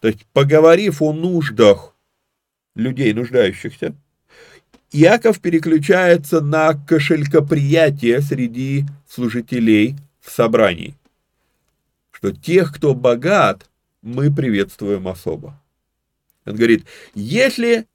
[0.00, 1.94] То есть, поговорив о нуждах
[2.74, 3.94] людей, нуждающихся,
[4.92, 10.96] Иаков переключается на кошелькоприятие среди служителей в собрании
[12.20, 13.70] что тех, кто богат,
[14.02, 15.58] мы приветствуем особо.
[16.44, 17.86] Он говорит, если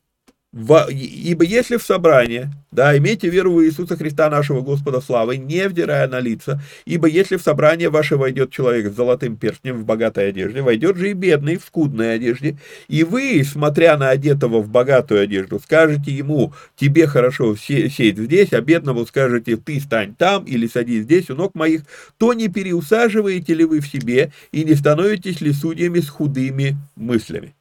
[0.56, 6.08] Ибо если в собрании, да, имейте веру в Иисуса Христа нашего Господа славы, не вдирая
[6.08, 10.62] на лица, ибо если в собрание ваше войдет человек с золотым перстнем в богатой одежде,
[10.62, 15.60] войдет же и бедный в скудной одежде, и вы, смотря на одетого в богатую одежду,
[15.60, 21.30] скажете ему, тебе хорошо сеять здесь, а бедному скажете, ты стань там или садись здесь
[21.30, 21.82] у ног моих,
[22.18, 27.54] то не переусаживаете ли вы в себе и не становитесь ли судьями с худыми мыслями.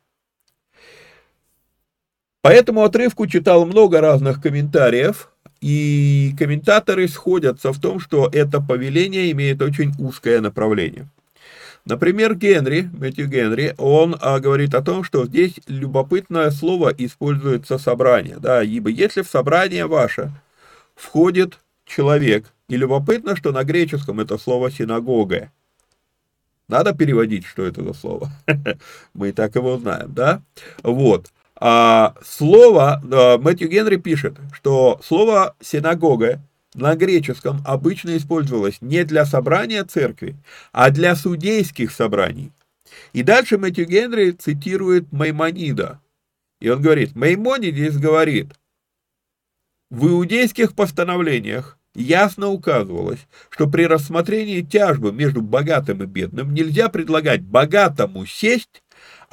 [2.44, 5.30] По этому отрывку читал много разных комментариев,
[5.62, 11.08] и комментаторы сходятся в том, что это повеление имеет очень узкое направление.
[11.86, 18.36] Например, Генри, Мэтью Генри, он а, говорит о том, что здесь любопытное слово используется собрание,
[18.38, 20.30] да, ибо если в собрание ваше
[20.94, 25.50] входит человек, и любопытно, что на греческом это слово синагога.
[26.68, 28.30] Надо переводить, что это за слово.
[29.14, 30.42] Мы и так его знаем, да?
[30.82, 31.30] Вот.
[31.66, 33.00] А, слово,
[33.40, 36.42] Мэтью Генри пишет, что слово «синагога»
[36.74, 40.36] на греческом обычно использовалось не для собрания церкви,
[40.72, 42.52] а для судейских собраний.
[43.14, 46.02] И дальше Мэтью Генри цитирует Маймонида.
[46.60, 48.52] И он говорит, Маймонидис говорит,
[49.88, 57.40] в иудейских постановлениях ясно указывалось, что при рассмотрении тяжбы между богатым и бедным нельзя предлагать
[57.40, 58.82] богатому сесть,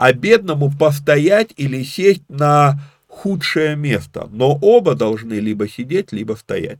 [0.01, 6.79] а бедному постоять или сесть на худшее место, но оба должны либо сидеть, либо стоять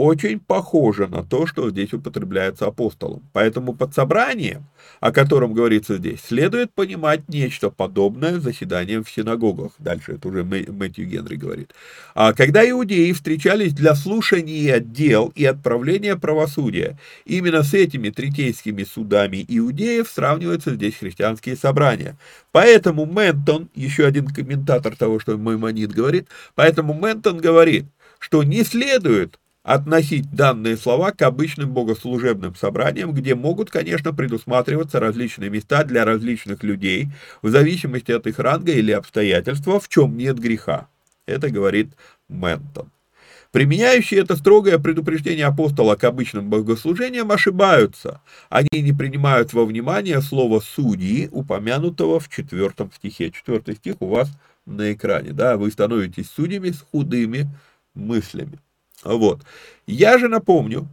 [0.00, 3.22] очень похоже на то, что здесь употребляется апостолом.
[3.34, 4.64] Поэтому под собранием,
[5.00, 9.72] о котором говорится здесь, следует понимать нечто подобное заседанием в синагогах.
[9.78, 11.74] Дальше это уже Мэтью Генри говорит.
[12.14, 19.44] А когда иудеи встречались для слушания дел и отправления правосудия, именно с этими третейскими судами
[19.46, 22.16] иудеев сравниваются здесь христианские собрания.
[22.52, 27.84] Поэтому Ментон, еще один комментатор того, что Маймонид говорит, поэтому Ментон говорит,
[28.18, 35.50] что не следует относить данные слова к обычным богослужебным собраниям, где могут, конечно, предусматриваться различные
[35.50, 37.08] места для различных людей,
[37.42, 40.88] в зависимости от их ранга или обстоятельства, в чем нет греха.
[41.26, 41.90] Это говорит
[42.28, 42.90] Ментон.
[43.52, 48.22] Применяющие это строгое предупреждение апостола к обычным богослужениям ошибаются.
[48.48, 53.32] Они не принимают во внимание слово «судьи», упомянутого в четвертом стихе.
[53.32, 54.30] Четвертый стих у вас
[54.66, 55.32] на экране.
[55.32, 55.56] Да?
[55.56, 57.48] Вы становитесь судьями с худыми
[57.94, 58.60] мыслями.
[59.04, 59.40] Вот.
[59.86, 60.88] Я же напомню,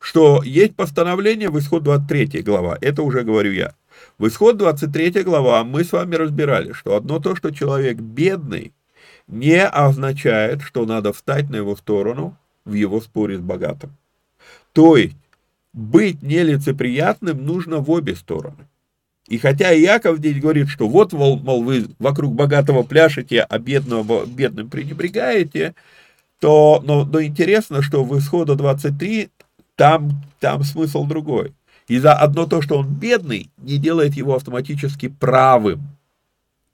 [0.00, 3.74] что есть постановление в исход 23 глава, это уже говорю я.
[4.18, 8.72] В исход 23 глава мы с вами разбирали, что одно то, что человек бедный,
[9.26, 13.96] не означает, что надо встать на его сторону в его споре с богатым.
[14.72, 15.16] То есть,
[15.72, 18.68] быть нелицеприятным нужно в обе стороны.
[19.28, 24.70] И хотя Яков здесь говорит, что вот, мол вы вокруг богатого пляшете, а бедного бедным
[24.70, 25.74] пренебрегаете,
[26.40, 29.30] то, но, но интересно, что в исхода 23
[29.74, 30.10] там,
[30.40, 31.54] там смысл другой.
[31.88, 35.82] И за одно то, что он бедный, не делает его автоматически правым.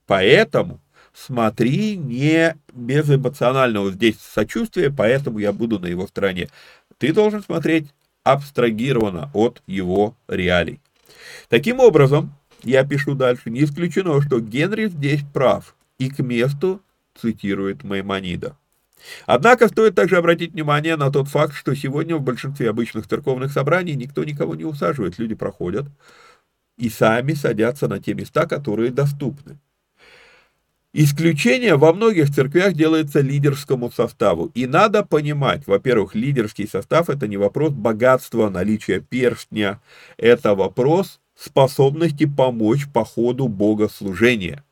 [0.07, 0.79] Поэтому
[1.13, 6.49] смотри не без эмоционального здесь сочувствия, поэтому я буду на его стороне.
[6.97, 7.87] Ты должен смотреть
[8.23, 10.79] абстрагированно от его реалий.
[11.49, 12.33] Таким образом,
[12.63, 16.81] я пишу дальше, не исключено, что Генри здесь прав и к месту
[17.19, 18.55] цитирует Маймонида.
[19.25, 23.95] Однако стоит также обратить внимание на тот факт, что сегодня в большинстве обычных церковных собраний
[23.95, 25.87] никто никого не усаживает, люди проходят
[26.77, 29.59] и сами садятся на те места, которые доступны.
[30.95, 34.51] Исключение во многих церквях делается лидерскому составу.
[34.53, 39.81] И надо понимать, во-первых, лидерский состав– это не вопрос богатства, наличия перстня,
[40.17, 44.63] это вопрос способности помочь по ходу богослужения.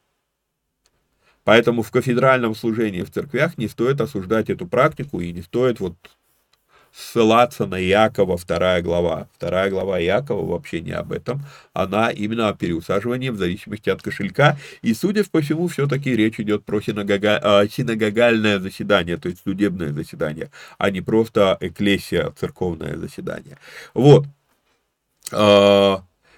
[1.51, 5.95] Поэтому в кафедральном служении в церквях не стоит осуждать эту практику и не стоит вот
[6.93, 9.27] ссылаться на Якова, вторая глава.
[9.35, 11.43] Вторая глава Якова вообще не об этом.
[11.73, 14.57] Она именно о переусаживании в зависимости от кошелька.
[14.81, 19.91] И, судя по всему, все-таки речь идет про синагога, а, синагогальное заседание, то есть судебное
[19.91, 23.57] заседание, а не просто эклесия, церковное заседание.
[23.93, 24.25] Вот.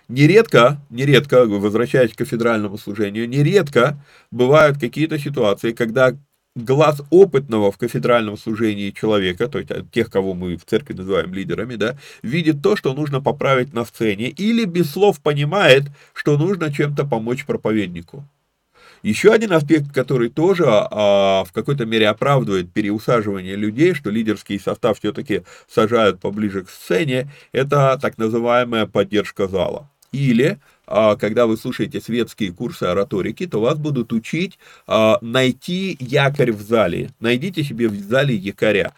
[0.08, 4.00] А, Нередко, нередко, возвращаясь к кафедральному служению, нередко
[4.32, 6.16] бывают какие-то ситуации, когда
[6.56, 11.76] глаз опытного в кафедральном служении человека, то есть тех, кого мы в церкви называем лидерами,
[11.76, 15.84] да, видит то, что нужно поправить на сцене, или без слов понимает,
[16.14, 18.24] что нужно чем-то помочь проповеднику.
[19.02, 25.00] Еще один аспект, который тоже а, в какой-то мере оправдывает переусаживание людей, что лидерский состав
[25.00, 32.00] все-таки сажают поближе к сцене, это так называемая поддержка зала или а, когда вы слушаете
[32.00, 37.10] светские курсы ораторики, то вас будут учить а, найти якорь в зале.
[37.20, 38.94] Найдите себе в зале якоря.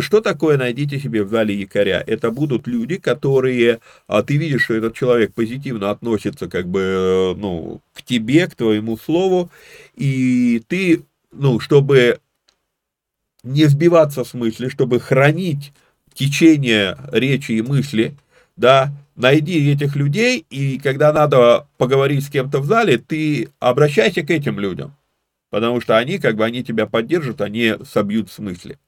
[0.00, 2.02] Что такое найдите себе в зале якоря?
[2.06, 7.34] Это будут люди, которые, а, ты видишь, что этот человек позитивно относится как бы, э,
[7.36, 9.50] ну, к тебе, к твоему слову,
[9.94, 11.02] и ты,
[11.32, 12.20] ну, чтобы
[13.42, 15.72] не сбиваться с мысли, чтобы хранить
[16.14, 18.16] течение речи и мысли,
[18.56, 24.30] да, найди этих людей, и когда надо поговорить с кем-то в зале, ты обращайся к
[24.30, 24.94] этим людям,
[25.50, 28.78] потому что они, как бы, они тебя поддержат, они собьют с мысли.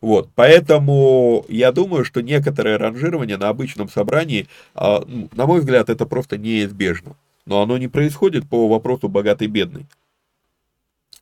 [0.00, 5.90] Вот, поэтому я думаю, что некоторое ранжирование на обычном собрании, а, ну, на мой взгляд,
[5.90, 7.16] это просто неизбежно,
[7.46, 9.86] но оно не происходит по вопросу богатый-бедный.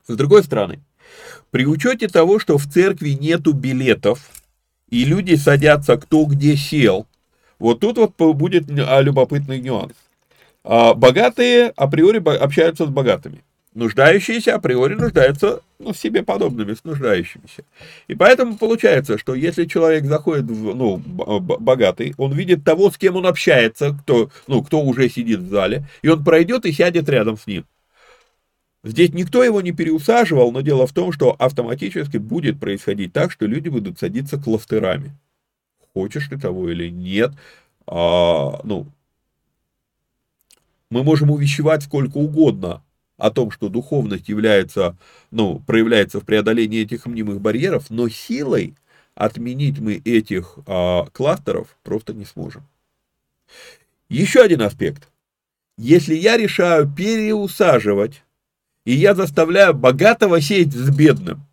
[0.06, 0.80] С другой стороны,
[1.50, 4.30] при учете того, что в церкви нету билетов,
[4.88, 7.06] и люди садятся кто где сел,
[7.62, 9.92] вот тут вот будет а, любопытный нюанс.
[10.64, 13.44] А, богатые априори общаются с богатыми.
[13.74, 17.62] Нуждающиеся априори нуждаются ну, в себе подобными, с нуждающимися.
[18.08, 23.14] И поэтому получается, что если человек заходит, в, ну, богатый, он видит того, с кем
[23.14, 27.38] он общается, кто, ну, кто уже сидит в зале, и он пройдет и сядет рядом
[27.38, 27.64] с ним.
[28.82, 33.46] Здесь никто его не переусаживал, но дело в том, что автоматически будет происходить так, что
[33.46, 35.12] люди будут садиться кластерами
[35.94, 37.32] хочешь ты того или нет,
[37.86, 38.86] а, ну,
[40.90, 42.82] мы можем увещевать сколько угодно
[43.16, 44.96] о том, что духовность является,
[45.30, 48.74] ну, проявляется в преодолении этих мнимых барьеров, но силой
[49.14, 52.66] отменить мы этих а, кластеров просто не сможем.
[54.08, 55.08] Еще один аспект.
[55.78, 58.22] Если я решаю переусаживать,
[58.84, 61.46] и я заставляю богатого сеять с бедным,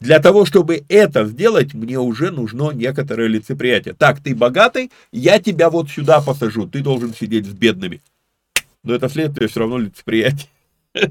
[0.00, 3.94] для того, чтобы это сделать, мне уже нужно некоторое лицеприятие.
[3.94, 8.00] Так, ты богатый, я тебя вот сюда посажу, ты должен сидеть с бедными.
[8.82, 10.48] Но это следствие все равно лицеприятие.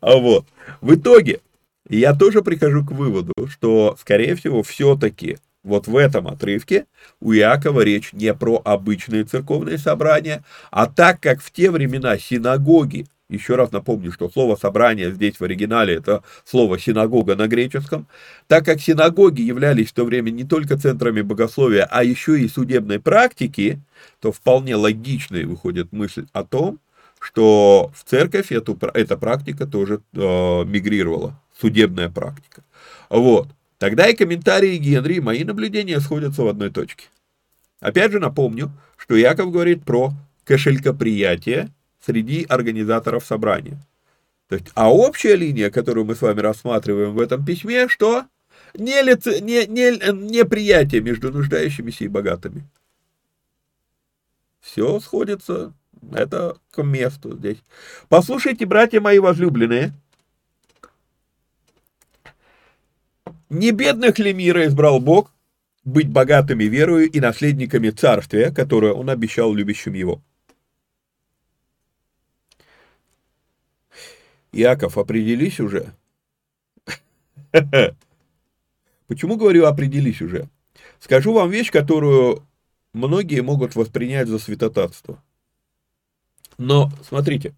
[0.00, 0.46] А вот,
[0.80, 1.40] в итоге,
[1.88, 6.86] я тоже прихожу к выводу, что, скорее всего, все-таки вот в этом отрывке
[7.20, 13.06] у Иакова речь не про обычные церковные собрания, а так как в те времена синагоги
[13.30, 18.06] еще раз напомню, что слово «собрание» здесь в оригинале это слово «синагога» на греческом.
[18.46, 23.00] Так как синагоги являлись в то время не только центрами богословия, а еще и судебной
[23.00, 23.80] практики,
[24.20, 26.78] то вполне логичной выходит мысль о том,
[27.20, 30.18] что в церковь эту, эта практика тоже э,
[30.64, 32.62] мигрировала, судебная практика.
[33.10, 33.48] Вот.
[33.78, 37.06] Тогда и комментарии Генри, и мои наблюдения сходятся в одной точке.
[37.80, 40.12] Опять же напомню, что Яков говорит про
[40.44, 41.70] кошелькоприятие,
[42.04, 43.78] среди организаторов собрания.
[44.48, 48.26] То есть, а общая линия, которую мы с вами рассматриваем в этом письме, что?
[48.74, 52.64] Не, лице, не, не, не приятие между нуждающимися и богатыми.
[54.60, 55.72] Все сходится,
[56.12, 57.58] это к месту здесь.
[58.08, 59.92] Послушайте, братья мои возлюбленные,
[63.48, 65.32] не бедных ли мира избрал Бог
[65.84, 70.22] быть богатыми верою и наследниками царствия, которое он обещал любящим его?
[74.52, 75.92] Яков, определись уже.
[79.06, 80.48] Почему говорю определись уже?
[80.98, 82.46] Скажу вам вещь, которую
[82.92, 85.22] многие могут воспринять за святотатство.
[86.58, 87.54] Но, смотрите,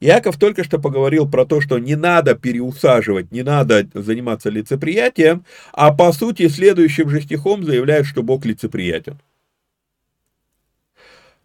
[0.00, 5.92] Яков только что поговорил про то, что не надо переусаживать, не надо заниматься лицеприятием, а
[5.92, 9.18] по сути следующим же стихом заявляет, что Бог лицеприятен.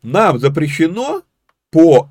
[0.02, 1.22] Нам запрещено
[1.70, 2.10] по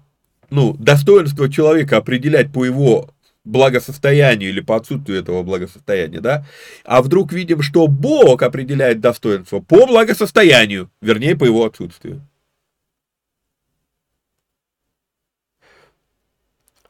[0.51, 3.11] ну, достоинство человека определять по его
[3.45, 6.47] благосостоянию или по отсутствию этого благосостояния, да,
[6.85, 12.21] а вдруг видим, что Бог определяет достоинство по благосостоянию, вернее, по его отсутствию.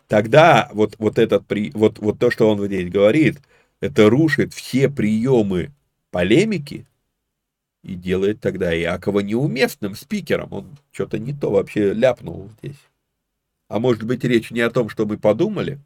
[0.08, 1.44] Тогда вот, вот, этот,
[1.74, 3.38] вот, вот то, что он здесь говорит,
[3.80, 5.70] это рушит все приемы
[6.10, 6.84] полемики
[7.84, 10.52] и делает тогда Иакова неуместным спикером.
[10.52, 12.89] Он что-то не то вообще ляпнул здесь.
[13.70, 15.78] А может быть речь не о том, что мы подумали?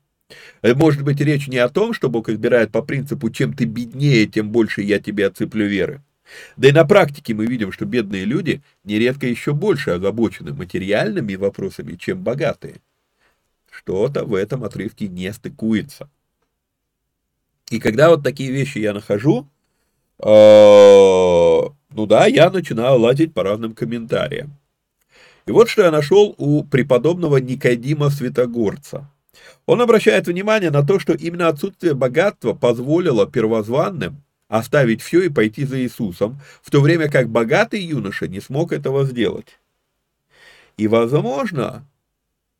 [0.62, 4.26] Э, может быть речь не о том, что Бог избирает по принципу, чем ты беднее,
[4.26, 6.02] тем больше я тебе отцеплю веры.
[6.56, 11.96] Да и на практике мы видим, что бедные люди нередко еще больше озабочены материальными вопросами,
[11.96, 12.76] чем богатые.
[13.70, 16.08] Что-то в этом отрывке не стыкуется.
[17.70, 19.46] И когда вот такие вещи я нахожу,
[20.20, 24.56] э, ну да, я начинаю лазить по разным комментариям.
[25.46, 29.10] И вот что я нашел у преподобного Никодима Святогорца.
[29.66, 35.64] Он обращает внимание на то, что именно отсутствие богатства позволило первозванным оставить все и пойти
[35.64, 39.58] за Иисусом, в то время как богатый юноша не смог этого сделать.
[40.76, 41.86] И, возможно,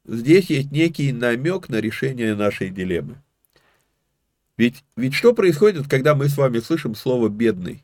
[0.07, 3.17] здесь есть некий намек на решение нашей дилеммы.
[4.57, 7.83] Ведь, ведь что происходит, когда мы с вами слышим слово «бедный»?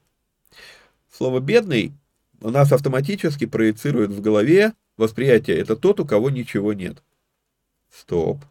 [1.12, 1.92] Слово «бедный»
[2.41, 5.59] у нас автоматически проецирует в голове восприятие.
[5.59, 7.03] Это тот, у кого ничего нет.
[7.91, 8.45] Стоп.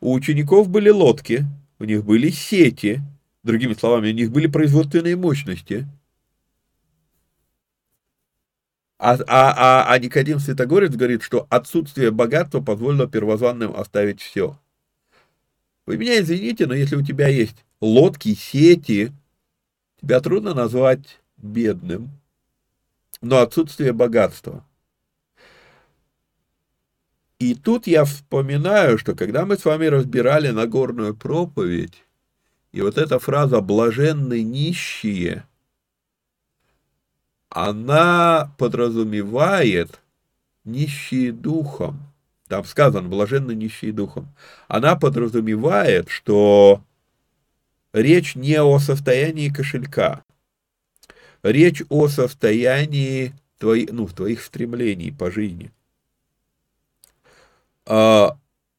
[0.00, 1.44] У учеников были лодки,
[1.78, 3.00] у них были сети,
[3.42, 5.86] другими словами, у них были производственные мощности.
[8.98, 14.58] А, а, а, а Никодим Святогорец говорит, что отсутствие богатства позволило первозванным оставить все.
[15.86, 19.12] Вы меня извините, но если у тебя есть лодки, сети,
[20.00, 22.17] тебя трудно назвать бедным,
[23.20, 24.64] но отсутствие богатства.
[27.38, 32.04] И тут я вспоминаю, что когда мы с вами разбирали Нагорную проповедь,
[32.72, 35.44] и вот эта фраза «блаженны нищие»,
[37.48, 40.00] она подразумевает
[40.64, 42.00] нищие духом.
[42.48, 44.28] Там сказано «блаженны нищие духом».
[44.66, 46.82] Она подразумевает, что
[47.92, 50.24] речь не о состоянии кошелька,
[51.42, 55.70] речь о состоянии твои, ну, твоих стремлений по жизни.
[57.86, 58.36] А,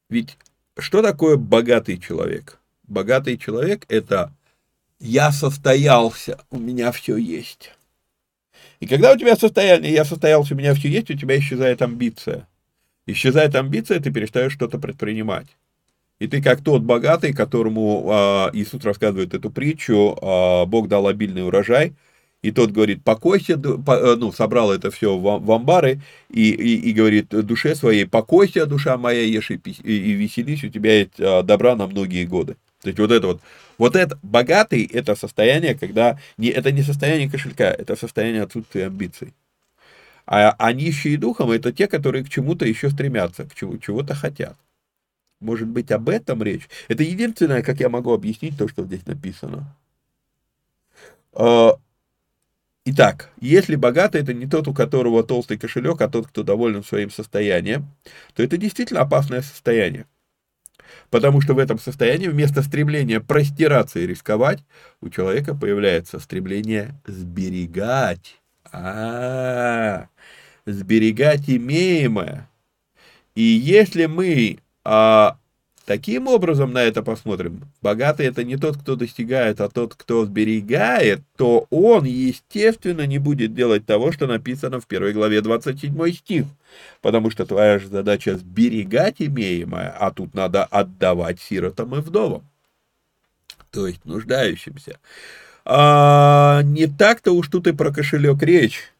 [0.08, 0.36] ведь
[0.78, 2.58] что такое богатый человек?
[2.84, 4.32] Богатый человек– это
[4.98, 7.72] «я состоялся, у меня все есть».
[8.80, 12.48] И когда у тебя состояние «я состоялся, у меня все есть», у тебя исчезает амбиция.
[13.06, 15.48] Исчезает амбиция, ты перестаешь что-то предпринимать.
[16.18, 21.44] И ты как тот богатый, которому а, Иисус рассказывает эту притчу, а, Бог дал обильный
[21.46, 21.94] урожай–
[22.42, 27.28] и тот говорит, покойся, э, ну, собрал это все в амбары, и, и, и говорит
[27.28, 31.86] душе своей, покойся, душа моя, ешь и, и веселись, у тебя есть а, добра на
[31.86, 32.56] многие годы.
[32.80, 33.40] То есть вот это вот,
[33.76, 39.34] вот это, богатый, это состояние, когда, не, это не состояние кошелька, это состояние отсутствия амбиций.
[40.26, 44.56] А, а нищие духом, это те, которые к чему-то еще стремятся, к чему, чего-то хотят.
[45.40, 46.68] Может быть, об этом речь?
[46.88, 49.74] Это единственное, как я могу объяснить то, что здесь написано.
[52.92, 57.08] Итак, если богатый это не тот, у которого толстый кошелек, а тот, кто доволен своим
[57.08, 57.86] состоянием,
[58.34, 60.06] то это действительно опасное состояние.
[61.08, 64.64] Потому что в этом состоянии вместо стремления простираться и рисковать,
[65.00, 68.40] у человека появляется стремление сберегать.
[68.72, 70.08] А, -а,
[70.66, 72.50] -а сберегать имеемое.
[73.36, 75.38] И если мы а,
[75.90, 77.62] Таким образом на это посмотрим.
[77.82, 83.56] Богатый это не тот, кто достигает, а тот, кто сберегает, то он, естественно, не будет
[83.56, 86.44] делать того, что написано в первой главе 27 стих.
[87.02, 92.48] Потому что твоя же задача сберегать имеемое, а тут надо отдавать сиротам и вдовам.
[93.72, 95.00] То есть нуждающимся.
[95.64, 98.92] А, не так-то уж тут и про кошелек речь.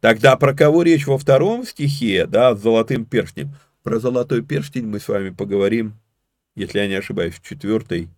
[0.00, 3.54] Тогда про кого речь во втором стихе, да, с золотым перстнем?
[3.82, 5.94] Про золотой перстень мы с вами поговорим,
[6.56, 8.08] если я не ошибаюсь, в четвертой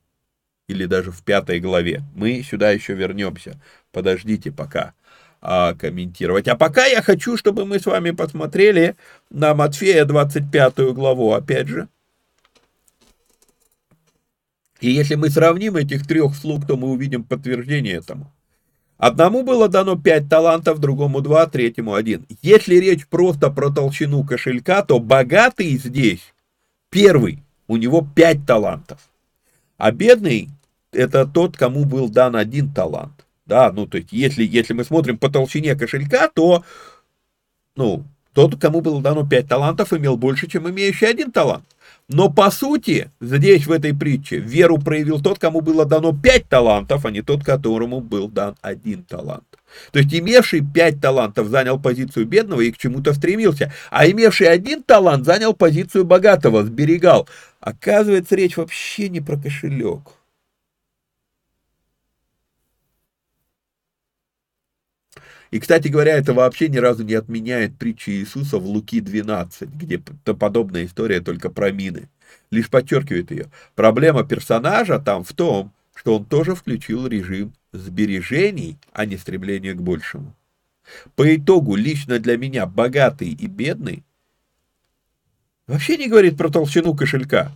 [0.69, 2.03] или даже в пятой главе.
[2.15, 3.61] Мы сюда еще вернемся.
[3.93, 4.95] Подождите пока
[5.41, 6.49] а, комментировать.
[6.49, 8.97] А пока я хочу, чтобы мы с вами посмотрели
[9.31, 11.89] на Матфея 25 главу, опять же.
[14.81, 18.33] И если мы сравним этих трех слуг, то мы увидим подтверждение этому.
[19.01, 22.27] Одному было дано пять талантов, другому два, третьему один.
[22.43, 26.35] Если речь просто про толщину кошелька, то богатый здесь
[26.91, 28.99] первый, у него пять талантов.
[29.79, 30.51] А бедный
[30.93, 33.25] это тот, кому был дан один талант.
[33.47, 36.63] Да, ну то есть если, если мы смотрим по толщине кошелька, то
[37.77, 41.65] ну, тот, кому было дано пять талантов, имел больше, чем имеющий один талант.
[42.13, 47.07] Но по сути, здесь в этой притче веру проявил тот, кому было дано пять талантов,
[47.07, 49.45] а не тот, которому был дан один талант.
[49.93, 54.83] То есть имевший пять талантов занял позицию бедного и к чему-то стремился, а имевший один
[54.83, 57.29] талант занял позицию богатого, сберегал.
[57.61, 60.01] Оказывается, речь вообще не про кошелек.
[65.51, 69.99] И, кстати говоря, это вообще ни разу не отменяет притчи Иисуса в Луки 12, где
[69.99, 72.09] подобная история только про мины.
[72.51, 73.51] Лишь подчеркивает ее.
[73.75, 79.83] Проблема персонажа там в том, что он тоже включил режим сбережений, а не стремления к
[79.83, 80.35] большему.
[81.17, 84.05] По итогу, лично для меня богатый и бедный
[85.67, 87.53] вообще не говорит про толщину кошелька,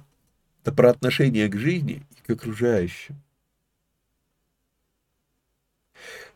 [0.62, 3.16] это про отношение к жизни и к окружающим.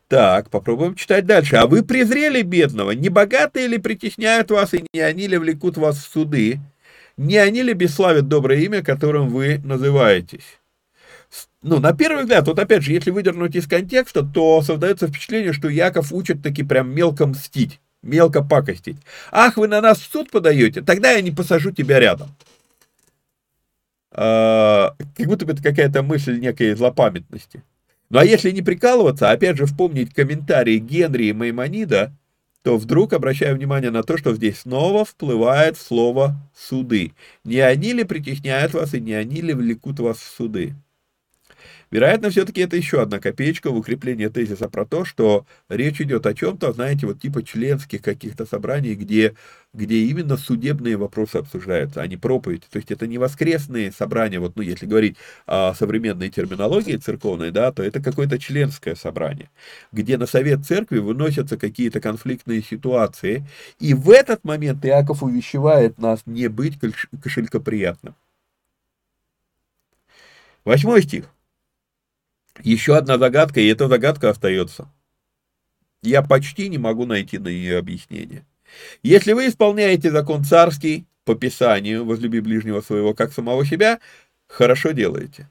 [0.09, 1.57] Так, попробуем читать дальше.
[1.57, 2.93] А вы презрели бедного?
[2.93, 6.61] Не богатые ли притесняют вас, и не они ли влекут вас в суды?
[7.19, 10.59] Не они ли бесславят доброе имя, которым вы называетесь?
[11.63, 15.69] Ну, на первый взгляд, вот опять же, если выдернуть из контекста, то создается впечатление, что
[15.69, 17.81] Яков учит таки прям мелко мстить.
[18.03, 18.97] мелко пакостить.
[19.31, 22.29] Ах, вы на нас в суд подаете, тогда я не посажу тебя рядом.
[24.13, 27.63] А, как будто бы это какая-то мысль некой злопамятности.
[28.11, 32.13] Ну а если не прикалываться, опять же вспомнить комментарии Генри и Маймонида,
[32.63, 37.13] то вдруг обращаю внимание на то, что здесь снова всплывает слово «суды».
[37.45, 40.75] Не они ли притесняют вас и не они ли влекут вас в суды?
[41.91, 46.35] Вероятно, все-таки это еще одна копеечка в укрепление тезиса про то, что речь идет о
[46.35, 49.35] чем-то, знаете, вот типа членских каких-то собраний, где,
[49.73, 52.65] где именно судебные вопросы обсуждаются, а не проповедь.
[52.71, 55.17] То есть это не воскресные собрания, вот, ну, если говорить
[55.47, 59.51] о современной терминологии церковной, да, то это какое-то членское собрание,
[59.91, 63.47] где на совет церкви выносятся какие-то конфликтные ситуации,
[63.81, 66.79] и в этот момент Иаков увещевает нас не быть
[67.23, 68.15] кошелькоприятным.
[70.67, 71.31] Восьмой стих.
[72.63, 74.89] Еще одна загадка, и эта загадка остается.
[76.03, 78.45] Я почти не могу найти на нее объяснение.
[79.03, 84.01] Если вы исполняете закон царский по Писанию, возлюби ближнего своего как самого себя,
[84.47, 85.49] хорошо делаете.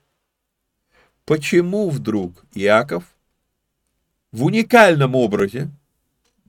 [1.25, 3.03] Почему вдруг Иаков
[4.31, 5.69] в уникальном образе,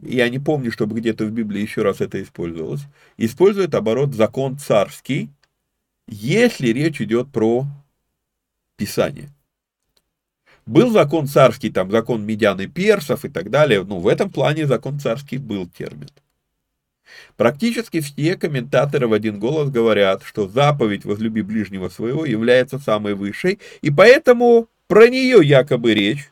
[0.01, 2.83] я не помню, чтобы где-то в Библии еще раз это использовалось,
[3.17, 5.31] использует оборот закон царский,
[6.07, 7.67] если речь идет про
[8.77, 9.31] Писание.
[10.69, 13.83] Был закон царский, там закон медян и персов и так далее.
[13.85, 16.11] Ну, в этом плане закон царский был термин.
[17.39, 23.61] Практически все комментаторы в один голос говорят, что заповедь «возлюби ближнего своего» является самой высшей,
[23.81, 26.31] и поэтому про нее якобы речь,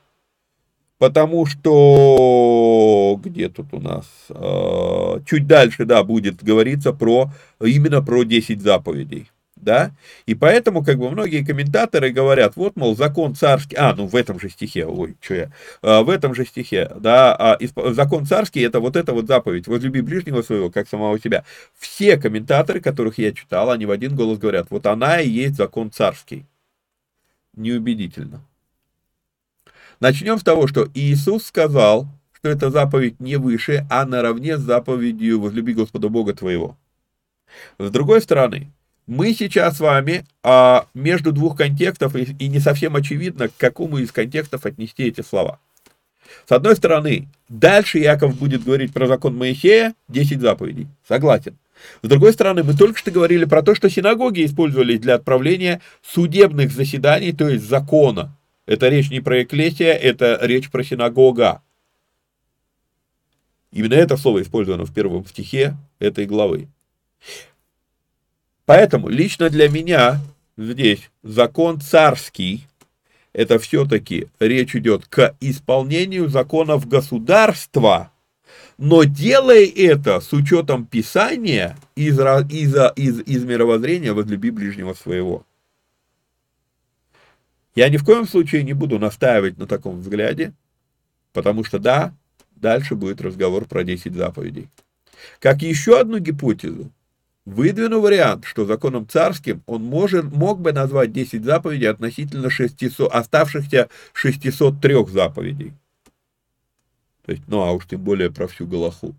[0.98, 8.24] потому что где тут у нас э, чуть дальше, да, будет говориться про именно про
[8.24, 9.30] 10 заповедей
[9.66, 9.90] да,
[10.26, 14.38] и поэтому, как бы, многие комментаторы говорят, вот, мол, закон царский, а, ну, в этом
[14.38, 15.52] же стихе, ой, что я,
[15.82, 17.58] а, в этом же стихе, да, а,
[17.92, 21.44] закон царский, это вот эта вот заповедь, возлюби ближнего своего, как самого себя.
[21.76, 25.90] Все комментаторы, которых я читал, они в один голос говорят, вот она и есть закон
[25.90, 26.46] царский.
[27.56, 28.44] Неубедительно.
[29.98, 35.40] Начнем с того, что Иисус сказал, что эта заповедь не выше, а наравне с заповедью
[35.40, 36.76] «возлюби Господа Бога твоего».
[37.78, 38.70] С другой стороны,
[39.06, 43.98] мы сейчас с вами а, между двух контекстов, и, и не совсем очевидно, к какому
[43.98, 45.60] из контекстов отнести эти слова.
[46.48, 50.88] С одной стороны, дальше Яков будет говорить про закон Моисея, 10 заповедей.
[51.06, 51.56] Согласен.
[52.02, 56.72] С другой стороны, мы только что говорили про то, что синагоги использовались для отправления судебных
[56.72, 58.36] заседаний, то есть закона.
[58.66, 61.62] Это речь не про эклесия, это речь про синагога.
[63.70, 66.68] Именно это слово использовано в первом стихе этой главы.
[68.66, 70.20] Поэтому лично для меня
[70.56, 72.66] здесь закон царский,
[73.32, 78.10] это все-таки речь идет к исполнению законов государства,
[78.76, 85.46] но делай это с учетом Писания из, из, из, из мировоззрения возлюби ближнего своего.
[87.76, 90.52] Я ни в коем случае не буду настаивать на таком взгляде,
[91.32, 92.14] потому что да,
[92.56, 94.68] дальше будет разговор про 10 заповедей.
[95.38, 96.90] Как еще одну гипотезу,
[97.46, 103.88] Выдвину вариант, что законом царским он может, мог бы назвать 10 заповедей относительно 600, оставшихся
[104.14, 105.72] 603 заповедей.
[107.24, 109.14] То есть, ну а уж тем более про всю Галаху.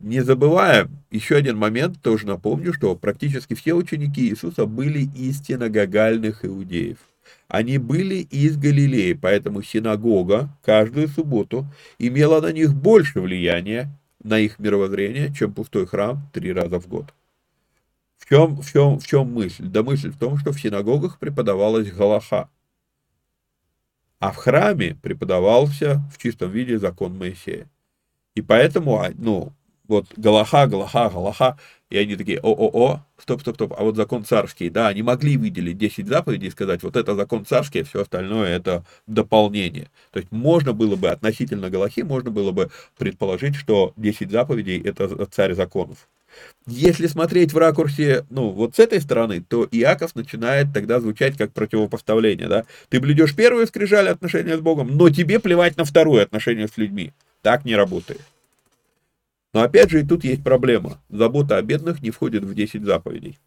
[0.00, 6.44] Не забываем, еще один момент, тоже напомню, что практически все ученики Иисуса были из синагогальных
[6.44, 6.98] иудеев.
[7.46, 11.66] Они были из Галилеи, поэтому синагога каждую субботу
[12.00, 17.12] имела на них больше влияния, на их мировоззрение, чем пустой храм три раза в год.
[18.18, 19.66] В чем, в чем, в чем мысль?
[19.66, 22.48] Да мысль в том, что в синагогах преподавалась Галаха,
[24.20, 27.68] а в храме преподавался в чистом виде закон Моисея.
[28.36, 29.52] И поэтому, а, ну,
[29.92, 31.58] вот Галаха, Галаха, Галаха,
[31.90, 35.76] и они такие, о-о-о, стоп, стоп, стоп, а вот закон царский, да, они могли выделить
[35.76, 39.88] 10 заповедей и сказать, вот это закон царский, а все остальное это дополнение.
[40.10, 45.26] То есть можно было бы относительно Галахи, можно было бы предположить, что 10 заповедей это
[45.26, 46.08] царь законов.
[46.66, 51.52] Если смотреть в ракурсе, ну, вот с этой стороны, то Иаков начинает тогда звучать как
[51.52, 52.64] противопоставление, да.
[52.88, 57.12] Ты блюдешь первую скрижаль отношения с Богом, но тебе плевать на вторую отношение с людьми.
[57.42, 58.22] Так не работает.
[59.52, 60.98] Но опять же и тут есть проблема.
[61.10, 63.38] Забота о бедных не входит в 10 заповедей.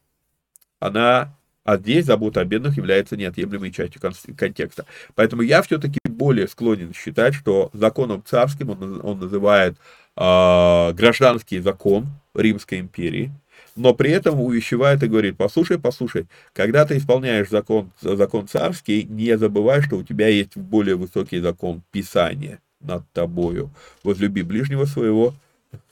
[0.79, 4.01] Она, а здесь забота о бедных является неотъемлемой частью
[4.37, 4.85] контекста.
[5.15, 9.77] Поэтому я все-таки более склонен считать, что законом царским он, он называет
[10.15, 13.31] э, гражданский закон Римской империи,
[13.75, 19.37] но при этом увещевает и говорит, послушай, послушай, когда ты исполняешь закон, закон царский, не
[19.37, 23.71] забывай, что у тебя есть более высокий закон Писания над тобою.
[24.03, 25.33] Возлюби ближнего своего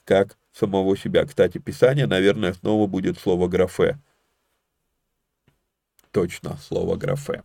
[0.05, 1.25] как самого себя.
[1.25, 3.99] Кстати, Писание, наверное, снова будет слово графе.
[6.11, 7.43] Точно, слово графе.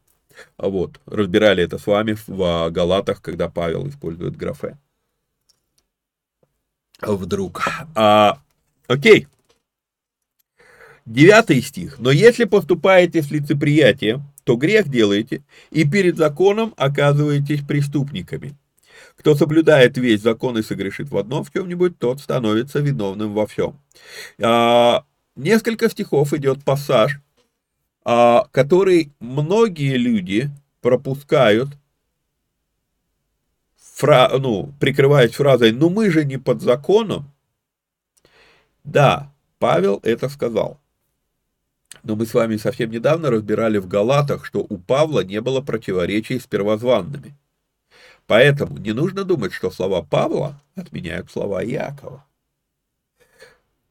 [0.57, 4.79] Вот, разбирали это с вами в Галатах, когда Павел использует графе.
[7.01, 7.63] Вдруг.
[7.95, 8.41] А,
[8.87, 9.27] окей.
[11.07, 11.99] Девятый стих.
[11.99, 18.55] «Но если поступаете с лицеприятием, то грех делаете, и перед законом оказываетесь преступниками.
[19.17, 23.81] Кто соблюдает весь закон и согрешит в одном в чем-нибудь, тот становится виновным во всем».
[24.41, 25.05] А,
[25.37, 27.21] несколько стихов идет пассаж,
[28.05, 31.69] а, который многие люди пропускают,
[33.77, 37.31] фра, ну, прикрываясь фразой «ну мы же не под законом».
[38.85, 40.81] Да, Павел это сказал.
[42.03, 46.39] Но мы с вами совсем недавно разбирали в Галатах, что у Павла не было противоречий
[46.39, 47.35] с первозванными.
[48.29, 52.27] Поэтому не нужно думать, что слова Павла отменяют слова Якова.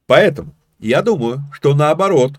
[0.06, 2.34] Поэтому я думаю, что наоборот,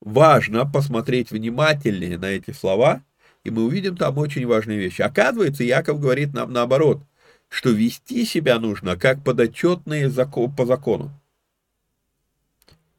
[0.00, 3.02] важно посмотреть внимательнее на эти слова,
[3.42, 5.02] и мы увидим там очень важные вещи.
[5.02, 7.02] Оказывается, Яков говорит нам наоборот,
[7.48, 10.08] что вести себя нужно как подотчетные
[10.56, 11.10] по закону.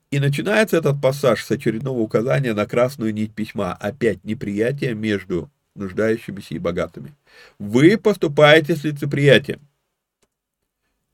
[0.10, 3.72] И начинается этот пассаж с очередного указания на красную нить письма.
[3.80, 7.16] Опять неприятие между нуждающимися и богатыми.
[7.60, 9.60] Вы поступаете с лицеприятием.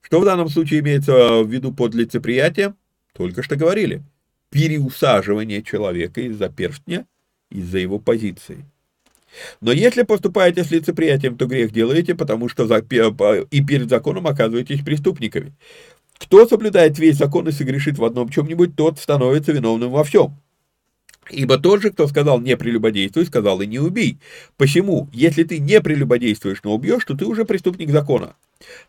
[0.02, 2.76] Что в данном случае имеется в виду под лицеприятием?
[3.14, 4.04] Только что говорили.
[4.50, 7.06] Переусаживание человека из-за перстня,
[7.50, 8.66] из-за его позиции.
[9.60, 12.66] Но если поступаете с лицеприятием, то грех делаете, потому что
[13.52, 15.54] и перед законом оказываетесь преступниками.
[16.18, 20.40] Кто соблюдает весь закон и согрешит в одном чем-нибудь, тот становится виновным во всем.
[21.30, 24.20] Ибо тот же, кто сказал «не прелюбодействуй», сказал и «не убей».
[24.58, 25.10] Почему?
[25.12, 28.36] Если ты не прелюбодействуешь, но убьешь, то ты уже преступник закона.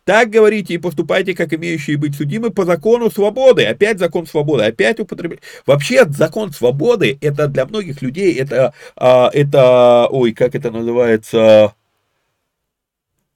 [0.03, 3.65] Так говорите и поступайте, как имеющие быть судимы по закону свободы.
[3.65, 5.43] Опять закон свободы, опять употребление.
[5.65, 11.75] Вообще закон свободы, это для многих людей, это, а, это ой, как это называется,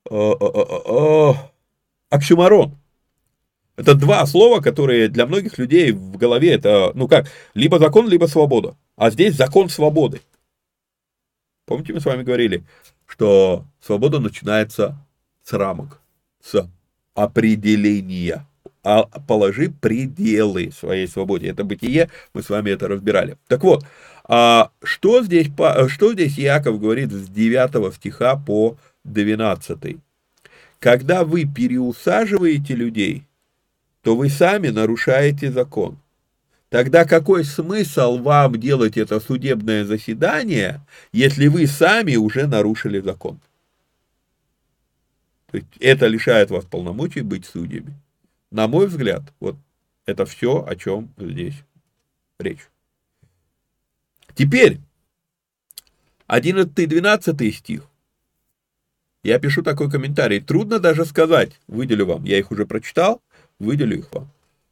[0.09, 1.51] а, а,
[2.09, 2.77] оксюмарон.
[3.75, 8.25] Это два слова, которые для многих людей в голове это, ну как, либо закон, либо
[8.25, 8.75] свобода.
[8.95, 10.21] А здесь закон свободы.
[11.65, 12.63] Помните, мы с вами говорили,
[13.07, 14.97] что свобода начинается
[15.43, 15.99] с рамок,
[16.43, 16.69] с
[17.15, 18.45] определения.
[18.83, 21.47] А положи пределы своей свободе.
[21.47, 23.37] Это бытие, мы с вами это разбирали.
[23.47, 23.85] Так вот,
[24.25, 25.47] а что, здесь,
[25.87, 29.97] что здесь Яков говорит с 9 стиха по 12?
[30.79, 33.23] Когда вы переусаживаете людей,
[34.03, 35.97] то вы сами нарушаете закон.
[36.69, 40.81] Тогда какой смысл вам делать это судебное заседание,
[41.11, 43.39] если вы сами уже нарушили закон?
[45.51, 47.93] То есть это лишает вас полномочий быть судьями.
[48.51, 49.55] На мой взгляд, вот
[50.05, 51.55] это все, о чем здесь
[52.39, 52.67] речь.
[54.35, 54.79] Теперь,
[56.27, 57.83] 11-12 стих.
[59.21, 60.41] Я пишу такой комментарий.
[60.41, 63.21] Трудно даже сказать, выделю вам, я их уже прочитал,
[63.59, 64.29] выделю их вам.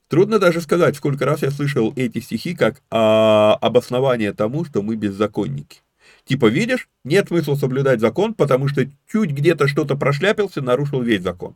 [0.08, 4.96] Трудно даже сказать, сколько раз я слышал эти стихи как а, обоснование тому, что мы
[4.98, 5.80] беззаконники.
[6.26, 11.56] Типа, видишь, нет смысла соблюдать закон, потому что чуть где-то что-то прошляпился, нарушил весь закон.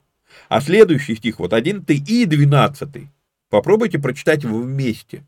[0.50, 3.10] А следующий стих, вот 11 и 12,
[3.50, 5.26] попробуйте прочитать вместе.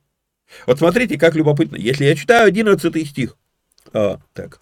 [0.66, 1.76] Вот смотрите, как любопытно.
[1.76, 3.36] Если я читаю 11 стих,
[3.94, 4.62] а, так,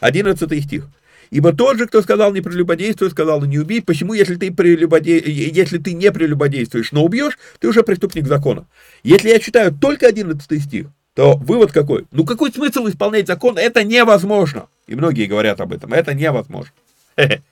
[0.00, 0.88] 11 стих,
[1.32, 3.80] Ибо тот же, кто сказал не прелюбодействуй, сказал не убей.
[3.80, 5.18] Почему, если ты, прелюбоде...
[5.18, 8.66] если ты не прелюбодействуешь, но убьешь, ты уже преступник закона.
[9.02, 12.04] Если я читаю только 11 стих, то вывод какой?
[12.10, 13.56] Ну какой смысл исполнять закон?
[13.56, 14.66] Это невозможно.
[14.86, 15.94] И многие говорят об этом.
[15.94, 16.72] Это невозможно.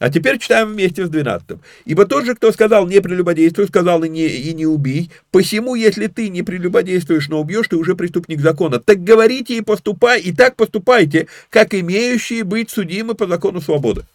[0.00, 1.58] А теперь читаем вместе с 12.
[1.84, 6.06] «Ибо тот же, кто сказал, не прелюбодействуй, сказал и не, и не убей, посему, если
[6.06, 8.80] ты не прелюбодействуешь, но убьешь, ты уже преступник закона.
[8.80, 14.06] Так говорите и поступай, и так поступайте, как имеющие быть судимы по закону свободы».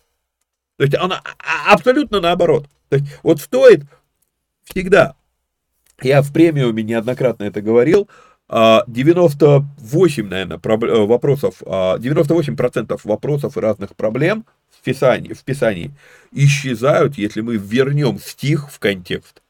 [0.78, 1.22] То есть она
[1.70, 2.68] абсолютно наоборот.
[2.90, 3.84] То есть вот стоит
[4.64, 5.16] всегда,
[6.02, 8.10] я в премиуме неоднократно это говорил,
[8.50, 10.60] 98, наверное,
[11.06, 14.46] вопросов, 98% вопросов и разных проблем
[14.80, 15.92] в Писании, в Писании
[16.32, 19.42] исчезают, если мы вернем стих в контекст.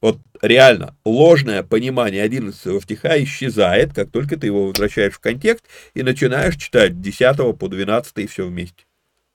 [0.00, 6.02] Вот реально, ложное понимание 11 стиха исчезает, как только ты его возвращаешь в контекст и
[6.02, 8.84] начинаешь читать 10 по 12 и все вместе.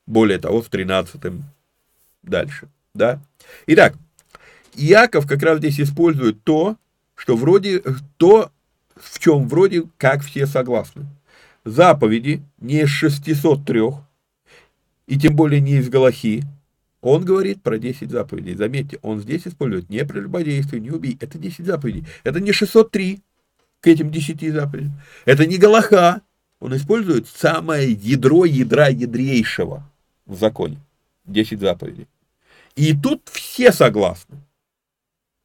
[0.06, 1.34] Более того, с 13
[2.22, 2.70] дальше.
[2.94, 3.20] Да?
[3.68, 3.96] Итак,
[4.76, 6.78] Иаков как раз здесь использует то,
[7.16, 7.82] что вроде
[8.18, 8.52] то,
[8.96, 11.06] в чем вроде как все согласны.
[11.66, 13.82] Заповеди не из 603,
[15.08, 16.44] и тем более не из Галахи,
[17.02, 18.56] Он говорит про 10 заповедей.
[18.56, 21.18] Заметьте, он здесь использует не прелюбодействие, не убей.
[21.20, 22.06] Это 10 заповедей.
[22.24, 23.22] Это не 603
[23.82, 24.94] к этим 10 заповедям.
[25.26, 26.22] Это не Галаха.
[26.62, 29.84] Он использует самое ядро ядра ядрейшего
[30.26, 30.80] в законе.
[31.26, 32.08] 10 заповедей.
[32.78, 34.38] И тут все согласны,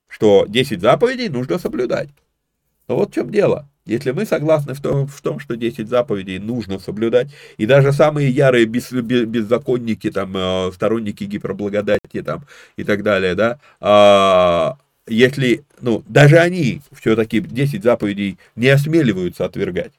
[0.06, 2.08] что 10 заповедей нужно соблюдать.
[2.86, 3.68] Но вот в чем дело.
[3.88, 8.28] Если мы согласны в том, в том, что 10 заповедей нужно соблюдать, и даже самые
[8.28, 12.44] ярые без, без, беззаконники, там, э, сторонники гиперблагодати там,
[12.76, 14.76] и так далее, да, а,
[15.06, 19.92] если, ну, даже они все-таки 10 заповедей не осмеливаются отвергать,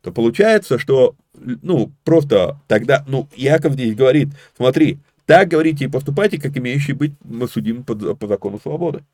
[0.00, 6.40] то получается, что, ну, просто тогда, ну, Яков здесь говорит, смотри, так говорите и поступайте,
[6.40, 7.12] как имеющий быть
[7.52, 9.04] судим по, по закону свободы.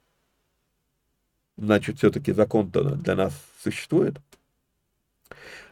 [1.57, 3.33] Значит, все-таки закон-то для нас
[3.71, 4.17] существует.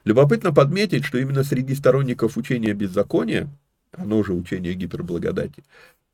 [0.05, 3.49] Любопытно подметить, что именно среди сторонников учения беззакония,
[3.93, 5.65] оно же учение гиперблагодати,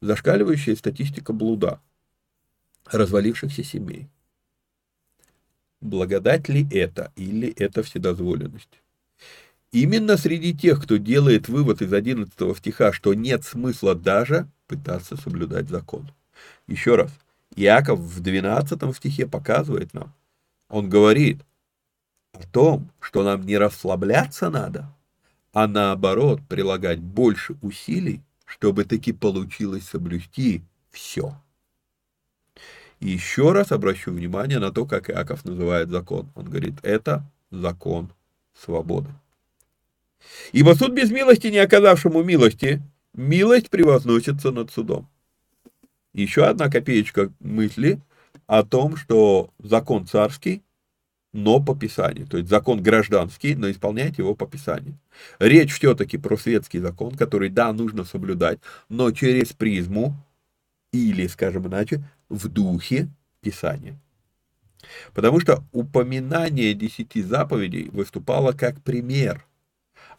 [0.01, 1.81] зашкаливающая статистика блуда,
[2.87, 4.09] развалившихся семей.
[5.81, 8.83] Благодать ли это или это вседозволенность?
[9.73, 15.69] Именно среди тех, кто делает вывод из 11 стиха, что нет смысла даже пытаться соблюдать
[15.69, 16.11] закон.
[16.67, 17.11] Еще раз–
[17.57, 20.15] Иаков в 12 стихе показывает нам,
[20.69, 21.41] он говорит
[22.41, 24.93] о том, что нам не расслабляться надо,
[25.53, 31.35] а наоборот прилагать больше усилий, чтобы таки получилось соблюсти все.
[33.01, 36.31] И еще раз обращу внимание на то, как Иаков называет закон.
[36.35, 38.13] Он говорит, это закон
[38.55, 39.11] свободы.
[40.53, 42.83] Ибо суд без милости, не оказавшему милости,
[43.15, 45.09] милость превозносится над судом.
[46.13, 48.01] Еще одна копеечка мысли
[48.47, 50.63] о том, что закон царский,
[51.33, 52.27] но по Писанию.
[52.27, 54.99] То есть закон гражданский, но исполняйте его по Писанию.
[55.39, 58.59] Речь все-таки про светский закон, который, да, нужно соблюдать,
[58.89, 60.15] но через призму
[60.93, 63.09] или, скажем иначе, в духе
[63.41, 63.99] Писания.
[65.15, 69.47] Потому что упоминание десяти заповедей выступало как пример.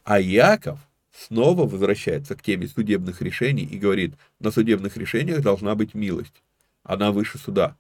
[0.04, 0.80] А Яков
[1.12, 6.42] снова возвращается к теме судебных решений и говорит, на судебных решениях должна быть милость.
[6.84, 7.76] Она выше суда.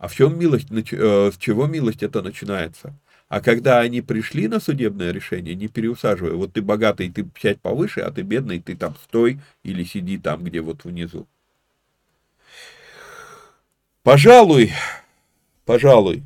[0.00, 2.94] А в чем милость, э, с чего милость это начинается?
[3.28, 8.00] А когда они пришли на судебное решение, не переусаживая, вот ты богатый, ты сядь повыше,
[8.00, 11.28] а ты бедный, ты там стой или сиди там, где вот внизу.
[14.02, 14.72] Пожалуй,
[15.66, 16.22] пожалуй,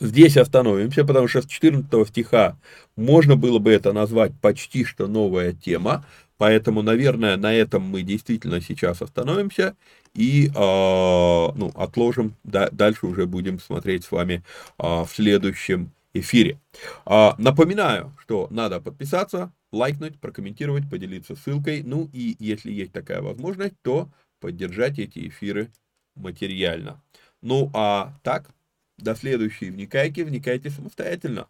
[0.00, 2.56] Здесь остановимся, потому что с 14 стиха
[2.96, 6.06] можно было бы это назвать почти что новая тема,
[6.40, 9.76] поэтому, наверное, на этом мы действительно сейчас остановимся
[10.14, 14.42] и э, ну, отложим, да, дальше уже будем смотреть с вами
[14.78, 16.58] э, в следующем эфире.
[17.04, 23.74] Э, напоминаю, что надо подписаться, лайкнуть, прокомментировать, поделиться ссылкой, ну и если есть такая возможность,
[23.82, 24.08] то
[24.40, 25.70] поддержать эти эфиры
[26.14, 27.02] материально.
[27.42, 28.48] Ну а так,
[28.96, 31.48] до следующей вникайки, вникайте самостоятельно.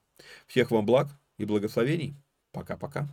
[0.49, 1.07] Всех вам благ
[1.38, 2.16] и благословений.
[2.51, 3.07] Пока-пока.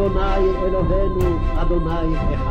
[0.00, 2.49] אדוני אלוהינו, אדוני אחד.